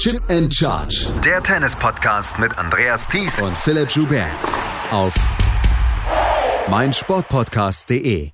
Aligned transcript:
Chip 0.00 0.22
and 0.30 0.50
Charge. 0.50 1.12
Der 1.22 1.42
Tennis-Podcast 1.42 2.38
mit 2.38 2.56
Andreas 2.56 3.06
Thies 3.06 3.38
und 3.38 3.54
Philipp 3.54 3.90
Joubert. 3.90 4.30
Auf 4.90 5.12
meinsportpodcast.de. 6.70 8.30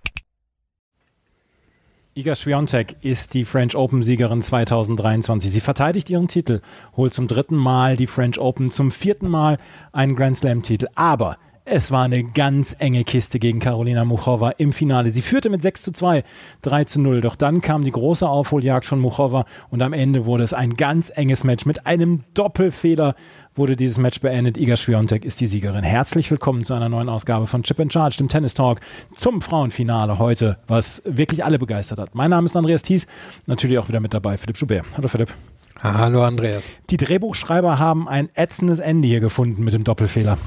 Iga 2.14 2.34
Swiatek 2.36 2.94
ist 3.02 3.34
die 3.34 3.44
French 3.44 3.74
Open-Siegerin 3.74 4.42
2023. 4.42 5.50
Sie 5.50 5.60
verteidigt 5.60 6.08
ihren 6.08 6.28
Titel, 6.28 6.60
holt 6.96 7.12
zum 7.12 7.26
dritten 7.26 7.56
Mal 7.56 7.96
die 7.96 8.06
French 8.06 8.38
Open, 8.38 8.70
zum 8.70 8.92
vierten 8.92 9.28
Mal 9.28 9.58
einen 9.90 10.14
Grand 10.14 10.36
Slam-Titel. 10.36 10.86
Aber 10.94 11.36
es 11.68 11.90
war 11.90 12.04
eine 12.04 12.22
ganz 12.22 12.76
enge 12.78 13.02
Kiste 13.02 13.40
gegen 13.40 13.58
Karolina 13.58 14.04
Muchova 14.04 14.50
im 14.50 14.72
Finale. 14.72 15.10
Sie 15.10 15.20
führte 15.20 15.50
mit 15.50 15.62
6 15.62 15.82
zu 15.82 15.92
2, 15.92 16.22
3 16.62 16.84
zu 16.84 17.00
0. 17.00 17.20
Doch 17.20 17.34
dann 17.34 17.60
kam 17.60 17.84
die 17.84 17.90
große 17.90 18.26
Aufholjagd 18.26 18.86
von 18.86 19.00
Muchova 19.00 19.44
und 19.70 19.82
am 19.82 19.92
Ende 19.92 20.26
wurde 20.26 20.44
es 20.44 20.54
ein 20.54 20.74
ganz 20.74 21.10
enges 21.10 21.42
Match. 21.42 21.66
Mit 21.66 21.84
einem 21.84 22.22
Doppelfehler 22.34 23.16
wurde 23.56 23.74
dieses 23.74 23.98
Match 23.98 24.20
beendet. 24.20 24.56
Iga 24.56 24.76
Swiatek 24.76 25.24
ist 25.24 25.40
die 25.40 25.46
Siegerin. 25.46 25.82
Herzlich 25.82 26.30
willkommen 26.30 26.62
zu 26.62 26.72
einer 26.72 26.88
neuen 26.88 27.08
Ausgabe 27.08 27.48
von 27.48 27.64
Chip 27.64 27.80
and 27.80 27.92
Charge, 27.92 28.18
dem 28.18 28.28
Tennis 28.28 28.54
Talk 28.54 28.78
zum 29.10 29.42
Frauenfinale 29.42 30.20
heute, 30.20 30.58
was 30.68 31.02
wirklich 31.04 31.44
alle 31.44 31.58
begeistert 31.58 31.98
hat. 31.98 32.14
Mein 32.14 32.30
Name 32.30 32.44
ist 32.44 32.56
Andreas 32.56 32.82
Thies, 32.82 33.08
natürlich 33.46 33.78
auch 33.78 33.88
wieder 33.88 33.98
mit 33.98 34.14
dabei 34.14 34.38
Philipp 34.38 34.56
Schubert. 34.56 34.86
Hallo 34.96 35.08
Philipp. 35.08 35.34
Hallo 35.82 36.22
Andreas. 36.22 36.62
Die 36.90 36.96
Drehbuchschreiber 36.96 37.80
haben 37.80 38.08
ein 38.08 38.28
ätzendes 38.34 38.78
Ende 38.78 39.08
hier 39.08 39.20
gefunden 39.20 39.64
mit 39.64 39.74
dem 39.74 39.82
Doppelfehler. 39.82 40.38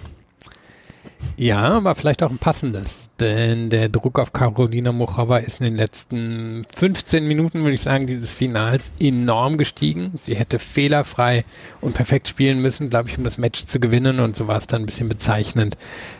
Ja, 1.38 1.70
aber 1.70 1.96
vielleicht 1.96 2.22
auch 2.24 2.32
ein 2.32 2.38
passendes, 2.38 3.10
denn 3.20 3.70
der 3.70 3.90
Druck 3.90 4.20
auf 4.20 4.34
Carolina 4.34 4.92
Muchova 4.92 5.38
ist 5.38 5.62
in 5.62 5.66
den 5.66 5.76
letzten 5.76 6.66
15 6.76 7.26
Minuten, 7.26 7.62
würde 7.62 7.74
ich 7.74 7.82
sagen, 7.82 8.08
dieses 8.08 8.32
Finals 8.32 8.92
enorm 9.00 9.58
gestiegen. 9.58 10.14
Sie 10.18 10.36
hätte 10.36 10.60
fehlerfrei 10.60 11.46
und 11.82 11.94
perfekt 11.94 12.28
spielen 12.28 12.62
müssen, 12.62 12.90
glaube 12.90 13.10
ich, 13.10 13.18
um 13.18 13.24
das 13.24 13.38
Match 13.38 13.66
zu 13.68 13.80
gewinnen 13.80 14.20
und 14.20 14.36
so 14.36 14.48
war 14.48 14.58
es 14.58 14.68
dann 14.68 14.84
ein 14.84 14.86
bisschen 14.86 15.10
bezeichnend, 15.10 15.78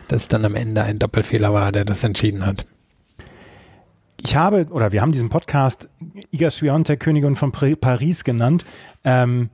dass 0.08 0.22
es 0.22 0.28
dann 0.28 0.44
am 0.44 0.54
Ende 0.54 0.82
ein 0.82 0.98
Doppelfehler 0.98 1.52
war, 1.52 1.72
der 1.72 1.84
das 1.84 2.02
entschieden 2.04 2.46
hat. 2.46 2.64
Ich 4.22 4.36
habe, 4.36 4.66
oder 4.70 4.92
wir 4.92 5.00
haben 5.00 5.12
diesen 5.12 5.30
Podcast 5.30 5.88
Iga 6.30 6.50
Swiatek, 6.50 7.00
Königin 7.00 7.36
von 7.36 7.52
Paris 7.52 8.24
genannt. 8.24 8.64
Ähm, 9.04 9.48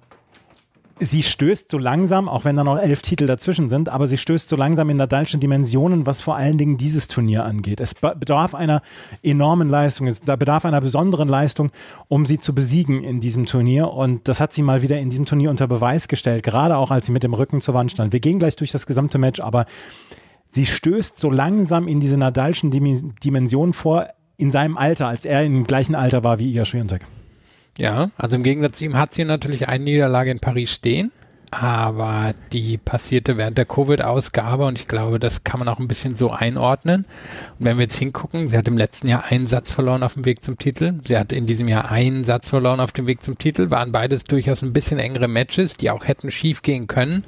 sie 0.98 1.22
stößt 1.22 1.70
so 1.70 1.78
langsam, 1.78 2.28
auch 2.28 2.44
wenn 2.44 2.56
da 2.56 2.64
noch 2.64 2.78
elf 2.78 3.02
Titel 3.02 3.26
dazwischen 3.26 3.68
sind, 3.68 3.88
aber 3.88 4.06
sie 4.06 4.16
stößt 4.16 4.48
so 4.48 4.56
langsam 4.56 4.88
in 4.88 4.96
nadalischen 4.96 5.40
Dimensionen, 5.40 6.06
was 6.06 6.22
vor 6.22 6.36
allen 6.36 6.58
Dingen 6.58 6.78
dieses 6.78 7.08
Turnier 7.08 7.44
angeht. 7.44 7.80
Es 7.80 7.94
bedarf 7.94 8.54
einer 8.54 8.82
enormen 9.22 9.68
Leistung, 9.68 10.06
es 10.06 10.20
bedarf 10.20 10.64
einer 10.64 10.80
besonderen 10.80 11.28
Leistung, 11.28 11.70
um 12.08 12.24
sie 12.24 12.38
zu 12.38 12.54
besiegen 12.54 13.04
in 13.04 13.20
diesem 13.20 13.46
Turnier. 13.46 13.92
Und 13.92 14.28
das 14.28 14.40
hat 14.40 14.52
sie 14.52 14.62
mal 14.62 14.82
wieder 14.82 14.98
in 14.98 15.10
diesem 15.10 15.26
Turnier 15.26 15.50
unter 15.50 15.68
Beweis 15.68 16.08
gestellt, 16.08 16.42
gerade 16.42 16.76
auch 16.76 16.90
als 16.90 17.06
sie 17.06 17.12
mit 17.12 17.22
dem 17.22 17.34
Rücken 17.34 17.60
zur 17.60 17.74
Wand 17.74 17.92
stand. 17.92 18.12
Wir 18.12 18.20
gehen 18.20 18.38
gleich 18.38 18.56
durch 18.56 18.70
das 18.72 18.86
gesamte 18.86 19.18
Match, 19.18 19.40
aber 19.40 19.66
sie 20.48 20.66
stößt 20.66 21.18
so 21.18 21.30
langsam 21.30 21.88
in 21.88 22.00
diese 22.00 22.16
nadalischen 22.16 22.70
Dimensionen 22.70 23.74
vor, 23.74 24.08
in 24.38 24.50
seinem 24.50 24.76
Alter, 24.76 25.08
als 25.08 25.24
er 25.24 25.44
im 25.44 25.64
gleichen 25.64 25.94
Alter 25.94 26.24
war 26.24 26.38
wie 26.38 26.50
Iga 26.50 26.64
Swiatek. 26.64 27.02
Ja, 27.78 28.10
also 28.16 28.36
im 28.36 28.42
Gegensatz 28.42 28.78
zu 28.78 28.86
ihm 28.86 28.96
hat 28.96 29.12
sie 29.12 29.24
natürlich 29.24 29.68
eine 29.68 29.84
Niederlage 29.84 30.30
in 30.30 30.40
Paris 30.40 30.72
stehen 30.72 31.12
aber 31.50 32.34
die 32.52 32.78
passierte 32.78 33.36
während 33.36 33.58
der 33.58 33.64
Covid-Ausgabe 33.64 34.64
und 34.66 34.78
ich 34.78 34.88
glaube, 34.88 35.18
das 35.18 35.44
kann 35.44 35.58
man 35.58 35.68
auch 35.68 35.78
ein 35.78 35.88
bisschen 35.88 36.16
so 36.16 36.30
einordnen. 36.30 37.04
Und 37.58 37.64
wenn 37.64 37.76
wir 37.76 37.84
jetzt 37.84 37.96
hingucken, 37.96 38.48
sie 38.48 38.58
hat 38.58 38.68
im 38.68 38.76
letzten 38.76 39.08
Jahr 39.08 39.24
einen 39.24 39.46
Satz 39.46 39.70
verloren 39.70 40.02
auf 40.02 40.14
dem 40.14 40.24
Weg 40.24 40.42
zum 40.42 40.58
Titel, 40.58 40.94
sie 41.06 41.16
hat 41.16 41.32
in 41.32 41.46
diesem 41.46 41.68
Jahr 41.68 41.90
einen 41.90 42.24
Satz 42.24 42.50
verloren 42.50 42.80
auf 42.80 42.92
dem 42.92 43.06
Weg 43.06 43.22
zum 43.22 43.38
Titel, 43.38 43.70
waren 43.70 43.92
beides 43.92 44.24
durchaus 44.24 44.62
ein 44.62 44.72
bisschen 44.72 44.98
engere 44.98 45.28
Matches, 45.28 45.76
die 45.76 45.90
auch 45.90 46.06
hätten 46.06 46.30
schief 46.30 46.62
gehen 46.62 46.86
können. 46.86 47.24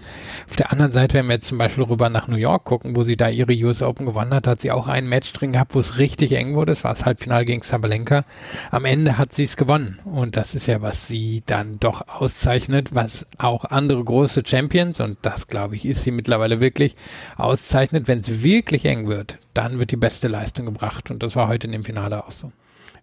Auf 0.48 0.56
der 0.56 0.72
anderen 0.72 0.92
Seite, 0.92 1.14
wenn 1.14 1.26
wir 1.26 1.34
jetzt 1.34 1.46
zum 1.46 1.58
Beispiel 1.58 1.84
rüber 1.84 2.08
nach 2.08 2.28
New 2.28 2.36
York 2.36 2.64
gucken, 2.64 2.96
wo 2.96 3.04
sie 3.04 3.16
da 3.16 3.28
ihre 3.28 3.52
US 3.64 3.82
Open 3.82 4.06
gewonnen 4.06 4.34
hat, 4.34 4.46
hat 4.46 4.60
sie 4.60 4.72
auch 4.72 4.88
ein 4.88 5.08
Match 5.08 5.32
drin 5.32 5.52
gehabt, 5.52 5.74
wo 5.74 5.80
es 5.80 5.98
richtig 5.98 6.32
eng 6.32 6.54
wurde, 6.54 6.72
das 6.72 6.84
war 6.84 6.92
das 6.92 7.04
Halbfinale 7.04 7.44
gegen 7.44 7.62
Sabalenka. 7.62 8.24
Am 8.70 8.84
Ende 8.84 9.18
hat 9.18 9.32
sie 9.32 9.44
es 9.44 9.56
gewonnen 9.56 10.00
und 10.04 10.36
das 10.36 10.54
ist 10.54 10.66
ja, 10.66 10.82
was 10.82 11.06
sie 11.06 11.42
dann 11.46 11.78
doch 11.78 12.08
auszeichnet, 12.08 12.94
was 12.94 13.26
auch 13.38 13.64
andere 13.64 14.04
große 14.08 14.42
Champions, 14.44 14.98
und 15.00 15.18
das 15.22 15.46
glaube 15.46 15.76
ich, 15.76 15.84
ist 15.84 16.02
sie 16.02 16.10
mittlerweile 16.10 16.60
wirklich, 16.60 16.96
auszeichnet, 17.36 18.08
wenn 18.08 18.20
es 18.20 18.42
wirklich 18.42 18.84
eng 18.86 19.06
wird, 19.06 19.38
dann 19.54 19.78
wird 19.78 19.92
die 19.92 19.96
beste 19.96 20.28
Leistung 20.28 20.66
gebracht. 20.66 21.10
Und 21.10 21.22
das 21.22 21.36
war 21.36 21.46
heute 21.46 21.68
in 21.68 21.72
dem 21.72 21.84
Finale 21.84 22.24
auch 22.24 22.32
so. 22.32 22.50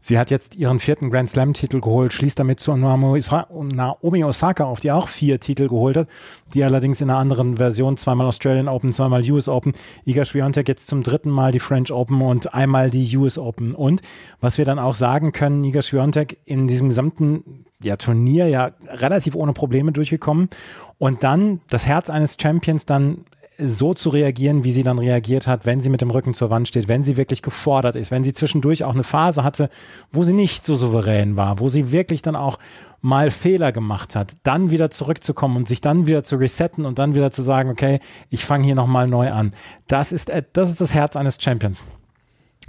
Sie 0.01 0.19
hat 0.19 0.29
jetzt 0.29 0.55
ihren 0.55 0.79
vierten 0.79 1.09
Grand 1.09 1.31
Slam-Titel 1.31 1.79
geholt, 1.79 2.13
schließt 2.13 2.37
damit 2.37 2.59
zu 2.59 2.75
Naomi 2.75 4.23
Osaka 4.23 4.63
auf, 4.63 4.79
die 4.79 4.91
auch 4.91 5.07
vier 5.07 5.39
Titel 5.39 5.67
geholt 5.67 5.97
hat, 5.97 6.07
die 6.53 6.63
allerdings 6.63 7.01
in 7.01 7.09
einer 7.09 7.17
anderen 7.17 7.57
Version, 7.57 7.97
zweimal 7.97 8.27
Australian 8.27 8.67
Open, 8.67 8.93
zweimal 8.93 9.23
US 9.31 9.47
Open. 9.47 9.73
Iga 10.05 10.23
Swiatek 10.23 10.67
jetzt 10.67 10.87
zum 10.87 11.01
dritten 11.01 11.31
Mal 11.31 11.51
die 11.51 11.59
French 11.59 11.91
Open 11.91 12.21
und 12.21 12.53
einmal 12.53 12.91
die 12.91 13.17
US 13.17 13.39
Open. 13.39 13.73
Und 13.73 14.03
was 14.41 14.59
wir 14.59 14.65
dann 14.65 14.77
auch 14.77 14.93
sagen 14.93 15.31
können, 15.31 15.63
Iga 15.63 15.81
Swiatek 15.81 16.37
in 16.45 16.67
diesem 16.67 16.89
gesamten 16.89 17.65
ja, 17.85 17.95
Turnier 17.95 18.47
ja 18.47 18.71
relativ 18.87 19.35
ohne 19.35 19.53
Probleme 19.53 19.91
durchgekommen 19.91 20.49
und 20.97 21.23
dann 21.23 21.61
das 21.69 21.85
Herz 21.85 22.09
eines 22.09 22.37
Champions 22.39 22.85
dann 22.85 23.25
so 23.57 23.93
zu 23.93 24.09
reagieren, 24.09 24.63
wie 24.63 24.71
sie 24.71 24.83
dann 24.83 24.99
reagiert 24.99 25.47
hat, 25.47 25.65
wenn 25.65 25.79
sie 25.79 25.89
mit 25.89 26.01
dem 26.01 26.11
Rücken 26.11 26.33
zur 26.33 26.49
Wand 26.49 26.67
steht, 26.67 26.87
wenn 26.87 27.03
sie 27.03 27.17
wirklich 27.17 27.41
gefordert 27.41 27.95
ist, 27.95 28.11
wenn 28.11 28.23
sie 28.23 28.33
zwischendurch 28.33 28.83
auch 28.83 28.93
eine 28.93 29.03
Phase 29.03 29.43
hatte, 29.43 29.69
wo 30.11 30.23
sie 30.23 30.33
nicht 30.33 30.65
so 30.65 30.75
souverän 30.75 31.37
war, 31.37 31.59
wo 31.59 31.69
sie 31.69 31.91
wirklich 31.91 32.21
dann 32.21 32.35
auch 32.35 32.59
mal 33.01 33.29
Fehler 33.31 33.71
gemacht 33.71 34.15
hat, 34.15 34.37
dann 34.43 34.71
wieder 34.71 34.89
zurückzukommen 34.89 35.57
und 35.57 35.67
sich 35.67 35.79
dann 35.79 36.07
wieder 36.07 36.23
zu 36.23 36.37
resetten 36.37 36.85
und 36.85 36.97
dann 36.99 37.15
wieder 37.15 37.31
zu 37.31 37.43
sagen, 37.43 37.69
okay, 37.69 37.99
ich 38.29 38.43
fange 38.43 38.65
hier 38.65 38.75
nochmal 38.75 39.07
neu 39.07 39.31
an. 39.31 39.53
Das 39.87 40.11
ist, 40.11 40.31
das 40.53 40.69
ist 40.69 40.81
das 40.81 40.93
Herz 40.93 41.15
eines 41.15 41.37
Champions. 41.39 41.83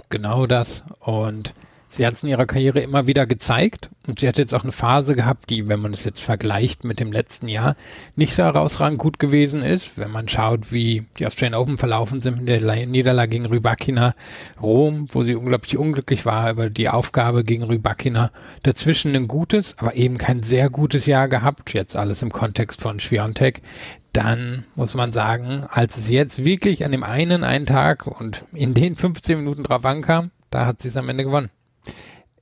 Genau 0.09 0.45
das. 0.45 0.83
Und 0.99 1.53
Sie 1.89 2.05
hat 2.05 2.13
es 2.13 2.23
in 2.23 2.29
ihrer 2.29 2.45
Karriere 2.45 2.81
immer 2.81 3.07
wieder 3.07 3.25
gezeigt 3.25 3.89
und 4.07 4.19
sie 4.19 4.27
hat 4.27 4.37
jetzt 4.37 4.53
auch 4.53 4.63
eine 4.63 4.71
Phase 4.71 5.15
gehabt, 5.15 5.49
die, 5.49 5.67
wenn 5.67 5.79
man 5.79 5.93
es 5.93 6.03
jetzt 6.03 6.21
vergleicht 6.21 6.83
mit 6.83 6.99
dem 6.99 7.11
letzten 7.11 7.47
Jahr, 7.47 7.75
nicht 8.15 8.33
so 8.33 8.43
herausragend 8.43 8.99
gut 8.99 9.19
gewesen 9.19 9.61
ist. 9.61 9.97
Wenn 9.97 10.11
man 10.11 10.27
schaut, 10.27 10.71
wie 10.71 11.05
die 11.17 11.25
Australian 11.25 11.59
Open 11.59 11.77
verlaufen 11.77 12.19
sind 12.19 12.39
mit 12.39 12.47
der 12.49 12.85
Niederlage 12.85 13.31
gegen 13.31 13.45
Rybakina 13.45 14.15
Rom, 14.61 15.07
wo 15.09 15.23
sie 15.23 15.35
unglaublich 15.35 15.77
unglücklich 15.77 16.25
war 16.25 16.51
über 16.51 16.69
die 16.69 16.89
Aufgabe 16.89 17.43
gegen 17.43 17.63
Rybakina. 17.63 18.31
Dazwischen 18.63 19.15
ein 19.15 19.27
gutes, 19.27 19.75
aber 19.77 19.95
eben 19.95 20.17
kein 20.17 20.43
sehr 20.43 20.69
gutes 20.69 21.05
Jahr 21.05 21.29
gehabt. 21.29 21.73
Jetzt 21.73 21.95
alles 21.95 22.21
im 22.21 22.31
Kontext 22.31 22.81
von 22.81 22.99
Schwiontek 22.99 23.61
dann 24.13 24.65
muss 24.73 24.95
man 24.95 25.13
sagen, 25.13 25.63
als 25.69 25.95
es 25.95 26.09
jetzt 26.09 26.43
wirklich 26.43 26.83
an 26.83 26.91
dem 26.91 27.03
einen 27.03 27.43
einen 27.43 27.67
Tag 27.67 28.07
und 28.07 28.45
in 28.51 28.73
den 28.73 28.95
15 28.95 29.37
Minuten 29.37 29.63
drauf 29.63 29.85
ankam, 29.85 30.31
da 30.49 30.65
hat 30.65 30.81
sie 30.81 30.87
es 30.87 30.97
am 30.97 31.07
Ende 31.09 31.23
gewonnen 31.23 31.51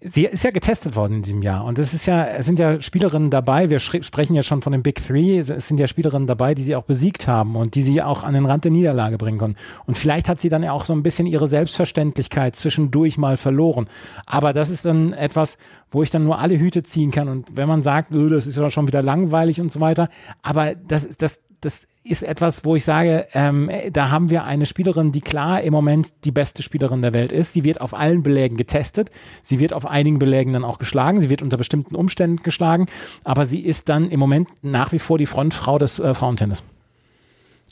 sie 0.07 0.25
ist 0.25 0.43
ja 0.43 0.51
getestet 0.51 0.95
worden 0.95 1.15
in 1.15 1.21
diesem 1.23 1.41
Jahr. 1.41 1.65
Und 1.65 1.79
es 1.79 1.93
ist 1.93 2.05
ja, 2.05 2.25
es 2.25 2.45
sind 2.45 2.59
ja 2.59 2.79
Spielerinnen 2.81 3.29
dabei, 3.29 3.69
wir 3.69 3.79
sprechen 3.79 4.35
ja 4.35 4.43
schon 4.43 4.61
von 4.61 4.71
den 4.71 4.83
Big 4.83 5.03
Three, 5.03 5.39
es 5.39 5.67
sind 5.67 5.79
ja 5.79 5.87
Spielerinnen 5.87 6.27
dabei, 6.27 6.53
die 6.53 6.61
sie 6.61 6.75
auch 6.75 6.83
besiegt 6.83 7.27
haben 7.27 7.55
und 7.55 7.75
die 7.75 7.81
sie 7.81 8.01
auch 8.01 8.23
an 8.23 8.33
den 8.33 8.45
Rand 8.45 8.65
der 8.65 8.71
Niederlage 8.71 9.17
bringen 9.17 9.39
können. 9.39 9.55
Und 9.85 9.97
vielleicht 9.97 10.29
hat 10.29 10.39
sie 10.39 10.49
dann 10.49 10.63
ja 10.63 10.71
auch 10.71 10.85
so 10.85 10.93
ein 10.93 11.03
bisschen 11.03 11.25
ihre 11.25 11.47
Selbstverständlichkeit 11.47 12.55
zwischendurch 12.55 13.17
mal 13.17 13.37
verloren. 13.37 13.87
Aber 14.25 14.53
das 14.53 14.69
ist 14.69 14.85
dann 14.85 15.13
etwas, 15.13 15.57
wo 15.91 16.03
ich 16.03 16.11
dann 16.11 16.23
nur 16.23 16.39
alle 16.39 16.59
Hüte 16.59 16.83
ziehen 16.83 17.11
kann. 17.11 17.27
Und 17.27 17.55
wenn 17.57 17.67
man 17.67 17.81
sagt, 17.81 18.13
das 18.13 18.47
ist 18.47 18.57
ja 18.57 18.69
schon 18.69 18.87
wieder 18.87 19.01
langweilig 19.01 19.59
und 19.59 19.71
so 19.71 19.79
weiter, 19.79 20.09
aber 20.43 20.75
das, 20.75 21.17
das, 21.17 21.41
das 21.65 21.87
ist 22.03 22.21
etwas, 22.21 22.63
wo 22.63 22.75
ich 22.75 22.85
sage, 22.85 23.25
ähm, 23.33 23.69
da 23.91 24.11
haben 24.11 24.29
wir 24.29 24.43
eine 24.43 24.67
Spielerin, 24.67 25.11
die 25.11 25.21
klar 25.21 25.61
im 25.61 25.73
Moment 25.73 26.13
die 26.23 26.31
beste 26.31 26.61
Spielerin 26.61 27.01
der 27.01 27.13
Welt 27.13 27.31
ist. 27.31 27.53
Sie 27.53 27.63
wird 27.63 27.81
auf 27.81 27.95
allen 27.95 28.21
Belägen 28.21 28.55
getestet. 28.57 29.09
Sie 29.41 29.59
wird 29.59 29.73
auf 29.73 29.87
einigen 29.87 30.19
Belägen 30.19 30.53
dann 30.53 30.63
auch 30.63 30.77
geschlagen. 30.77 31.19
Sie 31.19 31.31
wird 31.31 31.41
unter 31.41 31.57
bestimmten 31.57 31.95
Umständen 31.95 32.43
geschlagen. 32.43 32.85
Aber 33.23 33.45
sie 33.45 33.61
ist 33.61 33.89
dann 33.89 34.09
im 34.09 34.19
Moment 34.19 34.49
nach 34.61 34.91
wie 34.91 34.99
vor 34.99 35.17
die 35.17 35.25
Frontfrau 35.25 35.79
des 35.79 35.97
äh, 35.97 36.13
Frauentennis. 36.13 36.61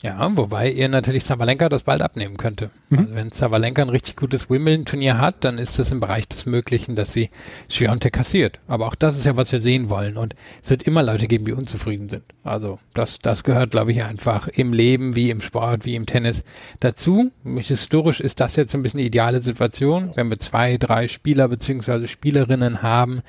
Ja, 0.04 0.30
wobei 0.36 0.70
ihr 0.70 0.90
natürlich 0.90 1.24
Sabalenka 1.24 1.70
das 1.70 1.84
bald 1.84 2.02
abnehmen 2.02 2.36
könnte. 2.36 2.70
Mhm. 2.90 2.98
Also 2.98 3.14
wenn 3.14 3.32
Sabalenka 3.32 3.80
ein 3.80 3.88
richtig 3.88 4.16
gutes 4.16 4.50
Wimbledon-Turnier 4.50 5.16
hat, 5.16 5.44
dann 5.44 5.56
ist 5.56 5.78
das 5.78 5.92
im 5.92 6.00
Bereich 6.00 6.28
des 6.28 6.44
Möglichen, 6.44 6.94
dass 6.94 7.14
sie 7.14 7.30
Schwiontek 7.70 8.12
kassiert. 8.12 8.60
Aber 8.68 8.86
auch 8.86 8.96
das 8.96 9.16
ist 9.16 9.24
ja, 9.24 9.38
was 9.38 9.50
wir 9.50 9.62
sehen 9.62 9.88
wollen. 9.88 10.18
Und 10.18 10.36
es 10.62 10.68
wird 10.68 10.82
immer 10.82 11.02
Leute 11.02 11.26
geben, 11.26 11.46
die 11.46 11.54
unzufrieden 11.54 12.10
sind. 12.10 12.22
Also 12.42 12.78
das, 12.92 13.18
das 13.20 13.44
gehört, 13.44 13.70
glaube 13.70 13.92
ich, 13.92 14.04
einfach 14.04 14.46
im 14.48 14.74
Leben, 14.74 15.16
wie 15.16 15.30
im 15.30 15.40
Sport, 15.40 15.86
wie 15.86 15.94
im 15.94 16.04
Tennis 16.04 16.44
dazu. 16.80 17.32
Historisch 17.56 18.20
ist 18.20 18.40
das 18.40 18.56
jetzt 18.56 18.74
ein 18.74 18.82
bisschen 18.82 19.00
die 19.00 19.06
ideale 19.06 19.42
Situation, 19.42 20.12
wenn 20.16 20.28
wir 20.28 20.38
zwei, 20.38 20.76
drei 20.76 21.08
Spieler 21.08 21.48
beziehungsweise 21.48 22.08
Spielerinnen 22.08 22.82
haben, 22.82 23.22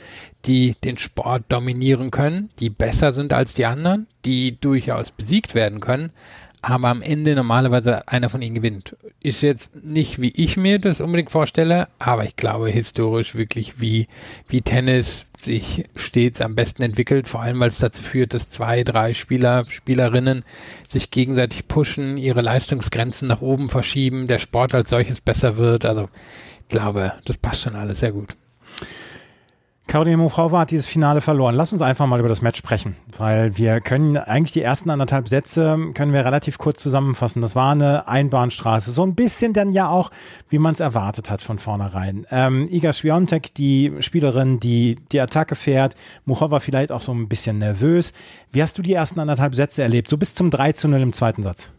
die 0.44 0.75
den 0.83 0.98
Sport 0.98 1.44
dominieren 1.48 2.12
können, 2.12 2.50
die 2.60 2.69
besser 2.69 3.13
sind 3.13 3.31
als 3.31 3.54
die 3.54 3.66
anderen, 3.66 4.07
die 4.25 4.60
durchaus 4.60 5.12
besiegt 5.12 5.56
werden 5.56 5.80
können, 5.80 6.12
aber 6.68 6.88
am 6.88 7.04
Ende 7.04 7.36
normalerweise 7.36 8.08
einer 8.08 8.28
von 8.28 8.42
ihnen 8.42 8.56
gewinnt. 8.56 8.98
Ist 9.22 9.44
jetzt 9.44 9.86
nicht, 9.86 10.20
wie 10.20 10.34
ich 10.36 10.58
mir 10.58 10.80
das 10.80 11.00
unbedingt 11.00 11.30
vorstelle, 11.30 11.88
aber 12.00 12.26
ich 12.26 12.38
glaube 12.38 12.70
historisch 12.70 13.36
wirklich, 13.36 13.80
wie, 13.80 14.08
wie 14.48 14.62
Tennis 14.62 15.28
sich 15.40 15.86
stets 15.96 16.42
am 16.42 16.56
besten 16.56 16.82
entwickelt, 16.82 17.28
vor 17.28 17.44
allem 17.44 17.60
weil 17.60 17.68
es 17.68 17.78
dazu 17.78 18.02
führt, 18.02 18.34
dass 18.34 18.50
zwei, 18.50 18.84
drei 18.84 19.14
Spieler, 19.14 19.66
Spielerinnen 19.68 20.44
sich 20.90 21.12
gegenseitig 21.12 21.68
pushen, 21.68 22.18
ihre 22.18 22.42
Leistungsgrenzen 22.42 23.28
nach 23.28 23.42
oben 23.42 23.70
verschieben, 23.70 24.26
der 24.26 24.40
Sport 24.40 24.74
als 24.74 24.90
solches 24.90 25.22
besser 25.22 25.58
wird. 25.58 25.86
Also 25.86 26.10
ich 26.62 26.70
glaube, 26.70 27.14
das 27.26 27.38
passt 27.38 27.62
schon 27.62 27.76
alles 27.76 28.00
sehr 28.00 28.12
gut. 28.12 28.36
Claudia 29.88 30.18
Muchova 30.18 30.62
hat 30.62 30.72
dieses 30.72 30.88
Finale 30.88 31.22
verloren. 31.22 31.54
Lass 31.54 31.72
uns 31.72 31.82
einfach 31.82 32.08
mal 32.08 32.20
über 32.20 32.28
das 32.28 32.42
Match 32.42 32.58
sprechen, 32.58 32.96
weil 33.18 33.56
wir 33.56 33.82
können 33.82 34.18
eigentlich 34.18 34.52
die 34.52 34.64
ersten 34.64 34.90
anderthalb 34.90 35.30
Sätze 35.30 35.78
können 35.94 36.12
wir 36.12 36.26
relativ 36.26 36.58
kurz 36.58 36.82
zusammenfassen. 36.82 37.42
Das 37.42 37.56
war 37.56 37.72
eine 37.72 38.08
Einbahnstraße, 38.08 38.92
so 38.92 39.06
ein 39.06 39.14
bisschen 39.14 39.54
dann 39.54 39.74
ja 39.74 39.88
auch, 39.88 40.10
wie 40.50 40.58
man 40.58 40.74
es 40.74 40.80
erwartet 40.80 41.30
hat 41.30 41.44
von 41.44 41.60
vornherein. 41.60 42.26
Ähm, 42.32 42.68
Iga 42.70 42.94
Swiatek, 42.94 43.54
die 43.54 43.94
Spielerin, 44.00 44.60
die 44.60 44.96
die 45.12 45.22
Attacke 45.22 45.56
fährt, 45.56 45.94
Muchova 46.26 46.60
vielleicht 46.60 46.92
auch 46.92 47.02
so 47.02 47.14
ein 47.14 47.30
bisschen 47.30 47.60
nervös. 47.60 48.14
Wie 48.52 48.64
hast 48.64 48.78
du 48.80 48.81
die 48.81 48.94
ersten 48.94 49.20
anderthalb 49.20 49.54
Sätze 49.54 49.84
erlebt? 49.84 50.10
So 50.10 50.18
bis 50.18 50.34
zum 50.34 50.50
3 50.50 50.72
zu 50.72 50.88
0 50.88 51.00
im 51.00 51.14
zweiten 51.14 51.44
Satz. 51.44 51.70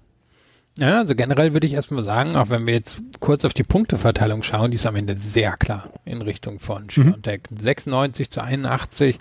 Ja, 0.79 0.99
also 0.99 1.15
generell 1.15 1.55
würde 1.55 1.67
ich 1.67 1.73
erstmal 1.73 2.05
sagen, 2.05 2.37
auch 2.37 2.51
wenn 2.51 2.67
wir 2.67 2.75
jetzt 2.75 3.01
kurz 3.21 3.45
auf 3.47 3.55
die 3.55 3.63
Punkteverteilung 3.63 4.43
schauen, 4.43 4.71
die 4.71 4.77
ist 4.77 4.87
am 4.87 4.97
Ende 4.97 5.17
sehr 5.19 5.57
klar 5.57 5.89
in 6.05 6.21
Richtung 6.21 6.61
von 6.61 6.91
Schiontek. 6.91 7.51
Mhm. 7.51 7.57
96 7.59 8.31
zu 8.31 8.43
81, 8.43 9.19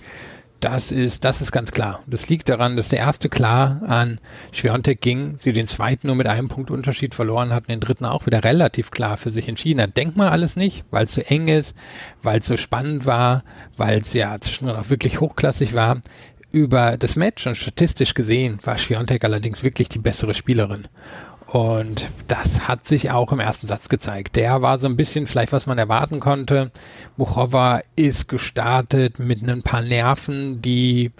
das 0.59 0.91
ist, 0.91 1.23
das 1.23 1.41
ist 1.41 1.51
ganz 1.51 1.71
klar. 1.71 2.01
Das 2.07 2.27
liegt 2.27 2.49
daran, 2.49 2.75
dass 2.75 2.89
der 2.89 2.99
erste 2.99 3.29
klar 3.29 3.81
an 3.87 4.19
Schwiontek 4.51 4.99
ging, 4.99 5.37
sie 5.39 5.53
den 5.53 5.67
zweiten 5.67 6.07
nur 6.07 6.15
mit 6.15 6.27
einem 6.27 6.47
Punkt 6.47 6.71
Unterschied 6.71 7.13
verloren 7.13 7.51
hatten, 7.51 7.67
den 7.67 7.79
dritten 7.79 8.05
auch 8.05 8.25
wieder 8.25 8.43
relativ 8.43 8.91
klar 8.91 9.15
für 9.15 9.31
sich 9.31 9.47
entschieden 9.47 9.81
hat. 9.81 9.95
Denkt 9.95 10.17
man 10.17 10.29
alles 10.29 10.55
nicht, 10.55 10.83
weil 10.91 11.05
es 11.05 11.13
so 11.13 11.21
eng 11.21 11.47
ist, 11.47 11.75
weil 12.23 12.39
es 12.39 12.47
so 12.47 12.57
spannend 12.57 13.05
war, 13.05 13.43
weil 13.77 13.99
es 13.99 14.13
ja 14.13 14.39
zwischendurch 14.41 14.79
auch 14.79 14.89
wirklich 14.89 15.21
hochklassig 15.21 15.73
war. 15.73 16.01
Über 16.51 16.97
das 16.97 17.15
Match 17.15 17.45
und 17.47 17.55
statistisch 17.55 18.13
gesehen 18.13 18.59
war 18.63 18.77
Schwiontek 18.77 19.23
allerdings 19.23 19.63
wirklich 19.63 19.89
die 19.89 19.99
bessere 19.99 20.33
Spielerin. 20.33 20.87
Und 21.47 22.09
das 22.27 22.67
hat 22.67 22.87
sich 22.87 23.11
auch 23.11 23.31
im 23.31 23.39
ersten 23.39 23.67
Satz 23.67 23.87
gezeigt. 23.87 24.35
Der 24.35 24.61
war 24.61 24.79
so 24.79 24.87
ein 24.87 24.97
bisschen 24.97 25.27
vielleicht, 25.27 25.51
was 25.51 25.67
man 25.67 25.77
erwarten 25.77 26.19
konnte. 26.19 26.71
Muchova 27.17 27.81
ist 27.95 28.27
gestartet 28.27 29.19
mit 29.19 29.47
ein 29.47 29.61
paar 29.61 29.81
Nerven, 29.81 30.61
die 30.61 31.11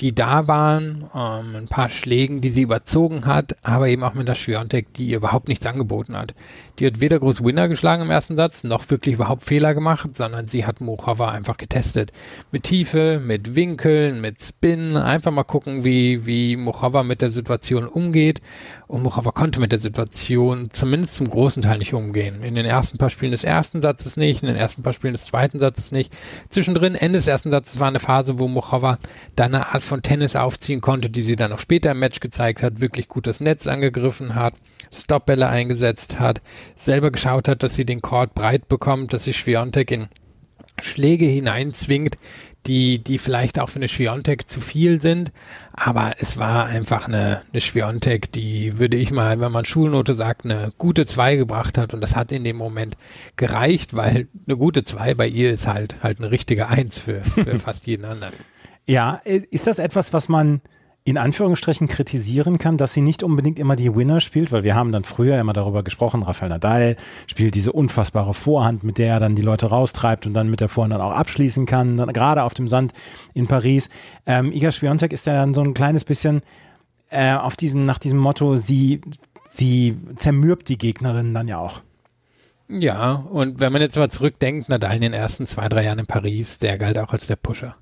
die 0.00 0.14
da 0.14 0.46
waren, 0.46 1.10
ähm, 1.14 1.56
ein 1.56 1.68
paar 1.68 1.88
Schlägen, 1.90 2.40
die 2.40 2.50
sie 2.50 2.62
überzogen 2.62 3.26
hat, 3.26 3.56
aber 3.64 3.88
eben 3.88 4.04
auch 4.04 4.14
mit 4.14 4.28
der 4.28 4.36
Schwiontek, 4.36 4.92
die 4.94 5.08
ihr 5.08 5.16
überhaupt 5.16 5.48
nichts 5.48 5.66
angeboten 5.66 6.16
hat. 6.16 6.34
Die 6.78 6.86
hat 6.86 7.00
weder 7.00 7.18
groß 7.18 7.42
Winner 7.42 7.66
geschlagen 7.66 8.02
im 8.02 8.10
ersten 8.10 8.36
Satz, 8.36 8.62
noch 8.62 8.88
wirklich 8.88 9.16
überhaupt 9.16 9.42
Fehler 9.42 9.74
gemacht, 9.74 10.16
sondern 10.16 10.46
sie 10.46 10.64
hat 10.64 10.80
Mochova 10.80 11.30
einfach 11.30 11.56
getestet. 11.56 12.12
Mit 12.52 12.62
Tiefe, 12.62 13.20
mit 13.24 13.56
Winkeln, 13.56 14.20
mit 14.20 14.42
Spin, 14.42 14.96
einfach 14.96 15.32
mal 15.32 15.42
gucken, 15.42 15.82
wie, 15.82 16.24
wie 16.24 16.56
Mochova 16.56 17.02
mit 17.02 17.20
der 17.20 17.32
Situation 17.32 17.86
umgeht. 17.86 18.40
Und 18.86 19.02
Mochova 19.02 19.32
konnte 19.32 19.60
mit 19.60 19.72
der 19.72 19.80
Situation 19.80 20.70
zumindest 20.70 21.14
zum 21.14 21.28
großen 21.28 21.62
Teil 21.62 21.78
nicht 21.78 21.94
umgehen. 21.94 22.42
In 22.44 22.54
den 22.54 22.64
ersten 22.64 22.96
paar 22.96 23.10
Spielen 23.10 23.32
des 23.32 23.44
ersten 23.44 23.82
Satzes 23.82 24.16
nicht, 24.16 24.42
in 24.42 24.48
den 24.48 24.56
ersten 24.56 24.82
paar 24.82 24.92
Spielen 24.92 25.14
des 25.14 25.24
zweiten 25.24 25.58
Satzes 25.58 25.90
nicht. 25.90 26.12
Zwischendrin, 26.48 26.94
Ende 26.94 27.18
des 27.18 27.26
ersten 27.26 27.50
Satzes 27.50 27.80
war 27.80 27.88
eine 27.88 28.00
Phase, 28.00 28.38
wo 28.38 28.46
Mochova 28.46 28.98
da 29.34 29.44
eine 29.44 29.74
Art 29.74 29.82
von 29.82 30.02
Tennis 30.02 30.36
aufziehen 30.36 30.80
konnte, 30.80 31.10
die 31.10 31.22
sie 31.22 31.36
dann 31.36 31.52
auch 31.52 31.58
später 31.58 31.90
im 31.90 31.98
Match 31.98 32.20
gezeigt 32.20 32.62
hat, 32.62 32.80
wirklich 32.80 33.08
gut 33.08 33.26
das 33.26 33.40
Netz 33.40 33.66
angegriffen 33.66 34.36
hat, 34.36 34.54
Stopbälle 34.90 35.48
eingesetzt 35.48 36.18
hat, 36.18 36.40
selber 36.76 37.10
geschaut 37.10 37.48
hat, 37.48 37.62
dass 37.62 37.74
sie 37.74 37.84
den 37.84 38.02
Court 38.02 38.34
breit 38.34 38.68
bekommt, 38.68 39.12
dass 39.12 39.24
sie 39.24 39.32
Schwiontek 39.32 39.90
in 39.90 40.08
Schläge 40.80 41.26
hineinzwingt, 41.26 42.16
die, 42.66 43.02
die 43.02 43.18
vielleicht 43.18 43.58
auch 43.58 43.68
für 43.68 43.78
eine 43.78 43.88
Schwiontek 43.88 44.48
zu 44.50 44.60
viel 44.60 45.00
sind. 45.00 45.32
Aber 45.72 46.14
es 46.18 46.38
war 46.38 46.66
einfach 46.66 47.08
eine, 47.08 47.42
eine 47.52 47.60
Schwiontek, 47.60 48.30
die 48.32 48.78
würde 48.78 48.96
ich 48.96 49.10
mal, 49.10 49.40
wenn 49.40 49.52
man 49.52 49.64
Schulnote 49.64 50.14
sagt, 50.14 50.44
eine 50.44 50.72
gute 50.78 51.06
2 51.06 51.36
gebracht 51.36 51.78
hat. 51.78 51.94
Und 51.94 52.00
das 52.00 52.14
hat 52.14 52.30
in 52.30 52.44
dem 52.44 52.56
Moment 52.56 52.96
gereicht, 53.36 53.96
weil 53.96 54.28
eine 54.46 54.56
gute 54.56 54.84
2 54.84 55.14
bei 55.14 55.26
ihr 55.26 55.52
ist 55.52 55.66
halt, 55.66 55.96
halt 56.02 56.18
eine 56.18 56.30
richtige 56.30 56.68
1 56.68 56.98
für, 56.98 57.24
für 57.24 57.58
fast 57.58 57.86
jeden 57.86 58.04
anderen. 58.04 58.34
Ja, 58.86 59.20
ist 59.24 59.66
das 59.66 59.78
etwas, 59.78 60.12
was 60.12 60.28
man 60.28 60.60
in 61.04 61.16
Anführungsstrichen 61.16 61.88
kritisieren 61.88 62.58
kann, 62.58 62.76
dass 62.76 62.92
sie 62.92 63.00
nicht 63.00 63.22
unbedingt 63.22 63.58
immer 63.58 63.76
die 63.76 63.94
Winner 63.94 64.20
spielt, 64.20 64.52
weil 64.52 64.62
wir 64.62 64.74
haben 64.74 64.92
dann 64.92 65.04
früher 65.04 65.40
immer 65.40 65.54
darüber 65.54 65.82
gesprochen, 65.82 66.22
Rafael 66.22 66.50
Nadal 66.50 66.96
spielt 67.26 67.54
diese 67.54 67.72
unfassbare 67.72 68.34
Vorhand, 68.34 68.84
mit 68.84 68.98
der 68.98 69.14
er 69.14 69.20
dann 69.20 69.34
die 69.34 69.42
Leute 69.42 69.66
raustreibt 69.66 70.26
und 70.26 70.34
dann 70.34 70.50
mit 70.50 70.60
der 70.60 70.68
Vorhand 70.68 70.92
dann 70.92 71.00
auch 71.00 71.12
abschließen 71.12 71.64
kann, 71.64 71.96
dann 71.96 72.12
gerade 72.12 72.42
auf 72.42 72.52
dem 72.52 72.68
Sand 72.68 72.92
in 73.32 73.46
Paris. 73.46 73.88
Ähm, 74.26 74.52
Iga 74.52 74.70
Swiatek 74.70 75.12
ist 75.14 75.26
ja 75.26 75.32
dann 75.34 75.54
so 75.54 75.62
ein 75.62 75.72
kleines 75.72 76.04
bisschen 76.04 76.42
äh, 77.10 77.32
auf 77.32 77.56
diesen, 77.56 77.86
nach 77.86 77.98
diesem 77.98 78.18
Motto, 78.18 78.56
sie, 78.56 79.00
sie 79.48 79.96
zermürbt 80.16 80.68
die 80.68 80.76
Gegnerin 80.76 81.32
dann 81.32 81.48
ja 81.48 81.58
auch. 81.58 81.80
Ja, 82.68 83.12
und 83.30 83.60
wenn 83.60 83.72
man 83.72 83.80
jetzt 83.80 83.96
mal 83.96 84.10
zurückdenkt, 84.10 84.68
Nadal 84.68 84.96
in 84.96 85.00
den 85.00 85.14
ersten 85.14 85.46
zwei, 85.46 85.70
drei 85.70 85.84
Jahren 85.84 86.00
in 86.00 86.06
Paris, 86.06 86.58
der 86.58 86.76
galt 86.76 86.98
auch 86.98 87.14
als 87.14 87.26
der 87.26 87.36
Pusher. 87.36 87.76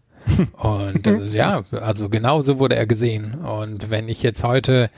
Und 0.56 1.06
äh, 1.06 1.24
ja, 1.26 1.62
also 1.72 2.08
genau 2.08 2.42
so 2.42 2.58
wurde 2.58 2.76
er 2.76 2.86
gesehen. 2.86 3.34
Und 3.34 3.90
wenn 3.90 4.08
ich 4.08 4.22
jetzt 4.22 4.42
heute 4.44 4.90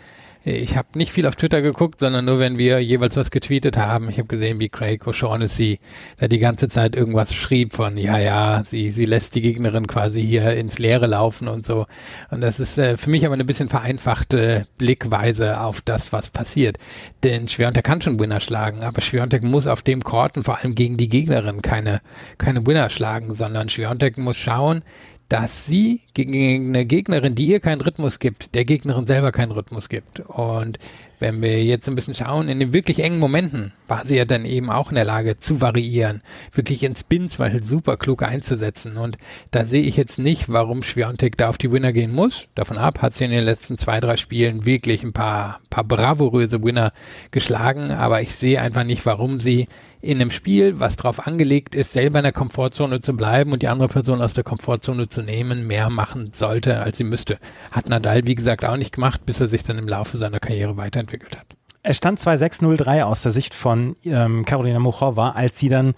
ich 0.44 0.76
habe 0.76 0.88
nicht 0.94 1.12
viel 1.12 1.26
auf 1.26 1.36
Twitter 1.36 1.62
geguckt, 1.62 2.00
sondern 2.00 2.24
nur, 2.24 2.38
wenn 2.38 2.58
wir 2.58 2.78
jeweils 2.78 3.16
was 3.16 3.30
getweetet 3.30 3.76
haben. 3.76 4.08
Ich 4.08 4.18
habe 4.18 4.28
gesehen, 4.28 4.60
wie 4.60 4.68
Craig 4.68 5.04
O'Shaughnessy 5.04 5.78
da 6.18 6.28
die 6.28 6.38
ganze 6.38 6.68
Zeit 6.68 6.96
irgendwas 6.96 7.34
schrieb 7.34 7.74
von, 7.74 7.96
ja, 7.96 8.18
ja, 8.18 8.62
sie, 8.64 8.90
sie 8.90 9.04
lässt 9.04 9.34
die 9.34 9.42
Gegnerin 9.42 9.86
quasi 9.86 10.22
hier 10.22 10.52
ins 10.52 10.78
Leere 10.78 11.06
laufen 11.06 11.48
und 11.48 11.66
so. 11.66 11.86
Und 12.30 12.40
das 12.40 12.60
ist 12.60 12.78
äh, 12.78 12.96
für 12.96 13.10
mich 13.10 13.26
aber 13.26 13.34
eine 13.34 13.44
bisschen 13.44 13.68
vereinfachte 13.68 14.66
Blickweise 14.78 15.60
auf 15.60 15.80
das, 15.80 16.12
was 16.12 16.30
passiert. 16.30 16.78
Denn 17.24 17.48
Schwerontek 17.48 17.84
kann 17.84 18.00
schon 18.00 18.18
Winner 18.18 18.40
schlagen, 18.40 18.82
aber 18.82 19.00
Schwerontek 19.00 19.42
muss 19.42 19.66
auf 19.66 19.82
dem 19.82 20.02
Court 20.02 20.36
und 20.36 20.44
vor 20.44 20.58
allem 20.58 20.74
gegen 20.74 20.96
die 20.96 21.08
Gegnerin 21.08 21.62
keine, 21.62 22.00
keine 22.38 22.66
Winner 22.66 22.90
schlagen, 22.90 23.34
sondern 23.34 23.68
Schwerontek 23.68 24.16
muss 24.18 24.36
schauen, 24.36 24.82
dass 25.28 25.66
sie 25.66 26.00
gegen 26.26 26.68
eine 26.68 26.84
Gegnerin, 26.84 27.36
die 27.36 27.46
ihr 27.46 27.60
keinen 27.60 27.80
Rhythmus 27.80 28.18
gibt, 28.18 28.54
der 28.56 28.64
Gegnerin 28.64 29.06
selber 29.06 29.30
keinen 29.30 29.52
Rhythmus 29.52 29.88
gibt. 29.88 30.20
Und 30.20 30.78
wenn 31.20 31.40
wir 31.40 31.64
jetzt 31.64 31.88
ein 31.88 31.94
bisschen 31.94 32.14
schauen, 32.14 32.48
in 32.48 32.58
den 32.58 32.72
wirklich 32.72 33.00
engen 33.00 33.20
Momenten 33.20 33.72
war 33.86 34.04
sie 34.04 34.16
ja 34.16 34.24
dann 34.24 34.44
eben 34.44 34.70
auch 34.70 34.90
in 34.90 34.96
der 34.96 35.04
Lage 35.04 35.36
zu 35.36 35.60
variieren, 35.60 36.22
wirklich 36.52 36.82
ins 36.82 37.00
Spins 37.00 37.38
weil 37.38 37.62
super 37.62 37.96
klug 37.96 38.24
einzusetzen. 38.24 38.96
Und 38.96 39.16
da 39.52 39.64
sehe 39.64 39.82
ich 39.82 39.96
jetzt 39.96 40.18
nicht, 40.18 40.48
warum 40.48 40.82
Schwiontek 40.82 41.36
da 41.36 41.48
auf 41.48 41.58
die 41.58 41.70
Winner 41.70 41.92
gehen 41.92 42.12
muss. 42.12 42.48
Davon 42.56 42.78
ab 42.78 43.00
hat 43.00 43.14
sie 43.14 43.24
in 43.24 43.30
den 43.30 43.44
letzten 43.44 43.78
zwei, 43.78 44.00
drei 44.00 44.16
Spielen 44.16 44.66
wirklich 44.66 45.04
ein 45.04 45.12
paar, 45.12 45.60
paar 45.70 45.84
bravouröse 45.84 46.62
Winner 46.64 46.92
geschlagen, 47.30 47.92
aber 47.92 48.22
ich 48.22 48.34
sehe 48.34 48.60
einfach 48.60 48.84
nicht, 48.84 49.06
warum 49.06 49.38
sie 49.38 49.68
in 50.00 50.20
einem 50.20 50.30
Spiel, 50.30 50.78
was 50.78 50.96
darauf 50.96 51.26
angelegt 51.26 51.74
ist, 51.74 51.92
selber 51.92 52.20
in 52.20 52.22
der 52.24 52.32
Komfortzone 52.32 53.00
zu 53.00 53.14
bleiben 53.14 53.52
und 53.52 53.62
die 53.62 53.68
andere 53.68 53.88
Person 53.88 54.22
aus 54.22 54.34
der 54.34 54.44
Komfortzone 54.44 55.08
zu 55.08 55.22
nehmen, 55.22 55.66
mehr 55.66 55.90
machen 56.08 56.30
sollte, 56.32 56.80
als 56.80 56.98
sie 56.98 57.04
müsste. 57.04 57.38
Hat 57.70 57.88
Nadal, 57.88 58.26
wie 58.26 58.34
gesagt, 58.34 58.64
auch 58.64 58.76
nicht 58.76 58.94
gemacht, 58.94 59.26
bis 59.26 59.40
er 59.40 59.48
sich 59.48 59.62
dann 59.62 59.78
im 59.78 59.88
Laufe 59.88 60.16
seiner 60.16 60.40
Karriere 60.40 60.76
weiterentwickelt 60.76 61.36
hat. 61.36 61.46
Es 61.82 61.96
stand 61.96 62.18
2-6-0-3 62.18 63.02
aus 63.02 63.22
der 63.22 63.32
Sicht 63.32 63.54
von 63.54 63.96
ähm, 64.04 64.44
Karolina 64.44 64.78
Muchova, 64.78 65.30
als 65.30 65.58
sie 65.58 65.68
dann 65.68 65.94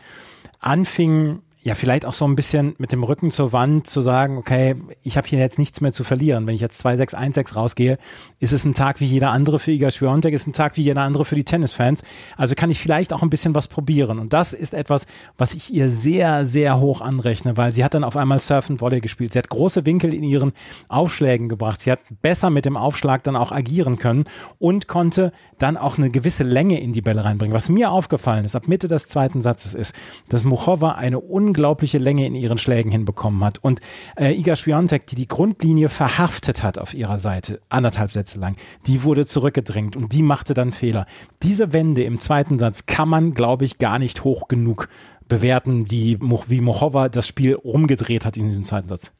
anfing, 0.58 1.42
ja, 1.62 1.74
vielleicht 1.74 2.06
auch 2.06 2.14
so 2.14 2.24
ein 2.26 2.36
bisschen 2.36 2.74
mit 2.78 2.90
dem 2.90 3.04
Rücken 3.04 3.30
zur 3.30 3.52
Wand 3.52 3.86
zu 3.86 4.00
sagen, 4.00 4.38
okay, 4.38 4.76
ich 5.02 5.18
habe 5.18 5.28
hier 5.28 5.38
jetzt 5.38 5.58
nichts 5.58 5.82
mehr 5.82 5.92
zu 5.92 6.04
verlieren. 6.04 6.46
Wenn 6.46 6.54
ich 6.54 6.62
jetzt 6.62 6.84
2-6-1-6 6.86 7.54
rausgehe, 7.54 7.98
ist 8.38 8.52
es 8.52 8.64
ein 8.64 8.72
Tag 8.72 9.00
wie 9.00 9.04
jeder 9.04 9.30
andere 9.30 9.58
für 9.58 9.70
Iga 9.70 9.90
Swiatek, 9.90 10.32
ist 10.32 10.46
ein 10.46 10.54
Tag 10.54 10.78
wie 10.78 10.82
jeder 10.82 11.02
andere 11.02 11.26
für 11.26 11.34
die 11.34 11.44
Tennisfans. 11.44 12.02
Also 12.38 12.54
kann 12.54 12.70
ich 12.70 12.80
vielleicht 12.80 13.12
auch 13.12 13.22
ein 13.22 13.28
bisschen 13.28 13.54
was 13.54 13.68
probieren. 13.68 14.18
Und 14.18 14.32
das 14.32 14.54
ist 14.54 14.72
etwas, 14.72 15.06
was 15.36 15.52
ich 15.52 15.74
ihr 15.74 15.90
sehr, 15.90 16.46
sehr 16.46 16.80
hoch 16.80 17.02
anrechne, 17.02 17.58
weil 17.58 17.72
sie 17.72 17.84
hat 17.84 17.92
dann 17.92 18.04
auf 18.04 18.16
einmal 18.16 18.38
Surf 18.38 18.70
und 18.70 18.80
Volley 18.80 19.02
gespielt. 19.02 19.34
Sie 19.34 19.38
hat 19.38 19.50
große 19.50 19.84
Winkel 19.84 20.14
in 20.14 20.22
ihren 20.22 20.52
Aufschlägen 20.88 21.50
gebracht. 21.50 21.82
Sie 21.82 21.92
hat 21.92 22.00
besser 22.22 22.48
mit 22.48 22.64
dem 22.64 22.78
Aufschlag 22.78 23.22
dann 23.22 23.36
auch 23.36 23.52
agieren 23.52 23.98
können 23.98 24.24
und 24.58 24.88
konnte 24.88 25.30
dann 25.58 25.76
auch 25.76 25.98
eine 25.98 26.08
gewisse 26.08 26.42
Länge 26.42 26.80
in 26.80 26.94
die 26.94 27.02
Bälle 27.02 27.22
reinbringen. 27.22 27.54
Was 27.54 27.68
mir 27.68 27.90
aufgefallen 27.90 28.46
ist, 28.46 28.56
ab 28.56 28.66
Mitte 28.66 28.88
des 28.88 29.08
zweiten 29.08 29.42
Satzes 29.42 29.74
ist, 29.74 29.94
dass 30.30 30.44
Muchova 30.44 30.92
eine 30.92 31.20
unglaubliche 31.20 31.49
unglaubliche 31.50 31.98
Länge 31.98 32.26
in 32.26 32.36
ihren 32.36 32.58
Schlägen 32.58 32.92
hinbekommen 32.92 33.42
hat. 33.42 33.58
Und 33.58 33.80
äh, 34.16 34.32
Iga 34.38 34.54
Swiatek, 34.54 35.06
die 35.06 35.16
die 35.16 35.26
Grundlinie 35.26 35.88
verhaftet 35.88 36.62
hat 36.62 36.78
auf 36.78 36.94
ihrer 36.94 37.18
Seite, 37.18 37.60
anderthalb 37.68 38.12
Sätze 38.12 38.38
lang, 38.38 38.54
die 38.86 39.02
wurde 39.02 39.26
zurückgedrängt 39.26 39.96
und 39.96 40.12
die 40.12 40.22
machte 40.22 40.54
dann 40.54 40.70
Fehler. 40.70 41.06
Diese 41.42 41.72
Wende 41.72 42.04
im 42.04 42.20
zweiten 42.20 42.58
Satz 42.60 42.86
kann 42.86 43.08
man, 43.08 43.34
glaube 43.34 43.64
ich, 43.64 43.78
gar 43.78 43.98
nicht 43.98 44.22
hoch 44.22 44.46
genug 44.46 44.88
bewerten, 45.26 45.86
die, 45.86 46.18
wie 46.20 46.60
Mochova 46.60 47.08
das 47.08 47.26
Spiel 47.26 47.54
rumgedreht 47.54 48.24
hat 48.24 48.36
in 48.36 48.52
dem 48.52 48.64
zweiten 48.64 48.88
Satz. 48.88 49.12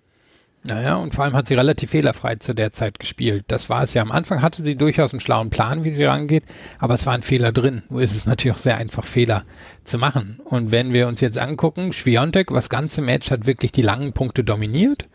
Naja, 0.62 0.96
und 0.96 1.14
vor 1.14 1.24
allem 1.24 1.32
hat 1.32 1.48
sie 1.48 1.54
relativ 1.54 1.90
fehlerfrei 1.90 2.36
zu 2.36 2.54
der 2.54 2.70
Zeit 2.72 2.98
gespielt. 2.98 3.46
Das 3.48 3.70
war 3.70 3.82
es 3.82 3.94
ja. 3.94 4.02
Am 4.02 4.12
Anfang 4.12 4.42
hatte 4.42 4.62
sie 4.62 4.76
durchaus 4.76 5.12
einen 5.12 5.20
schlauen 5.20 5.48
Plan, 5.48 5.84
wie 5.84 5.92
sie 5.92 6.04
rangeht, 6.04 6.44
aber 6.78 6.94
es 6.94 7.06
war 7.06 7.14
ein 7.14 7.22
Fehler 7.22 7.50
drin. 7.50 7.82
Nur 7.88 8.02
ist 8.02 8.14
es 8.14 8.26
natürlich 8.26 8.54
auch 8.54 8.60
sehr 8.60 8.76
einfach, 8.76 9.06
Fehler 9.06 9.44
zu 9.90 9.98
machen. 9.98 10.40
Und 10.44 10.70
wenn 10.70 10.92
wir 10.92 11.08
uns 11.08 11.20
jetzt 11.20 11.38
angucken, 11.38 11.92
Schwiontek, 11.92 12.52
was 12.52 12.70
ganze 12.70 13.02
Match 13.02 13.30
hat 13.30 13.46
wirklich 13.46 13.72
die 13.72 13.82
langen 13.82 14.12
Punkte 14.12 14.44
dominiert. 14.44 15.06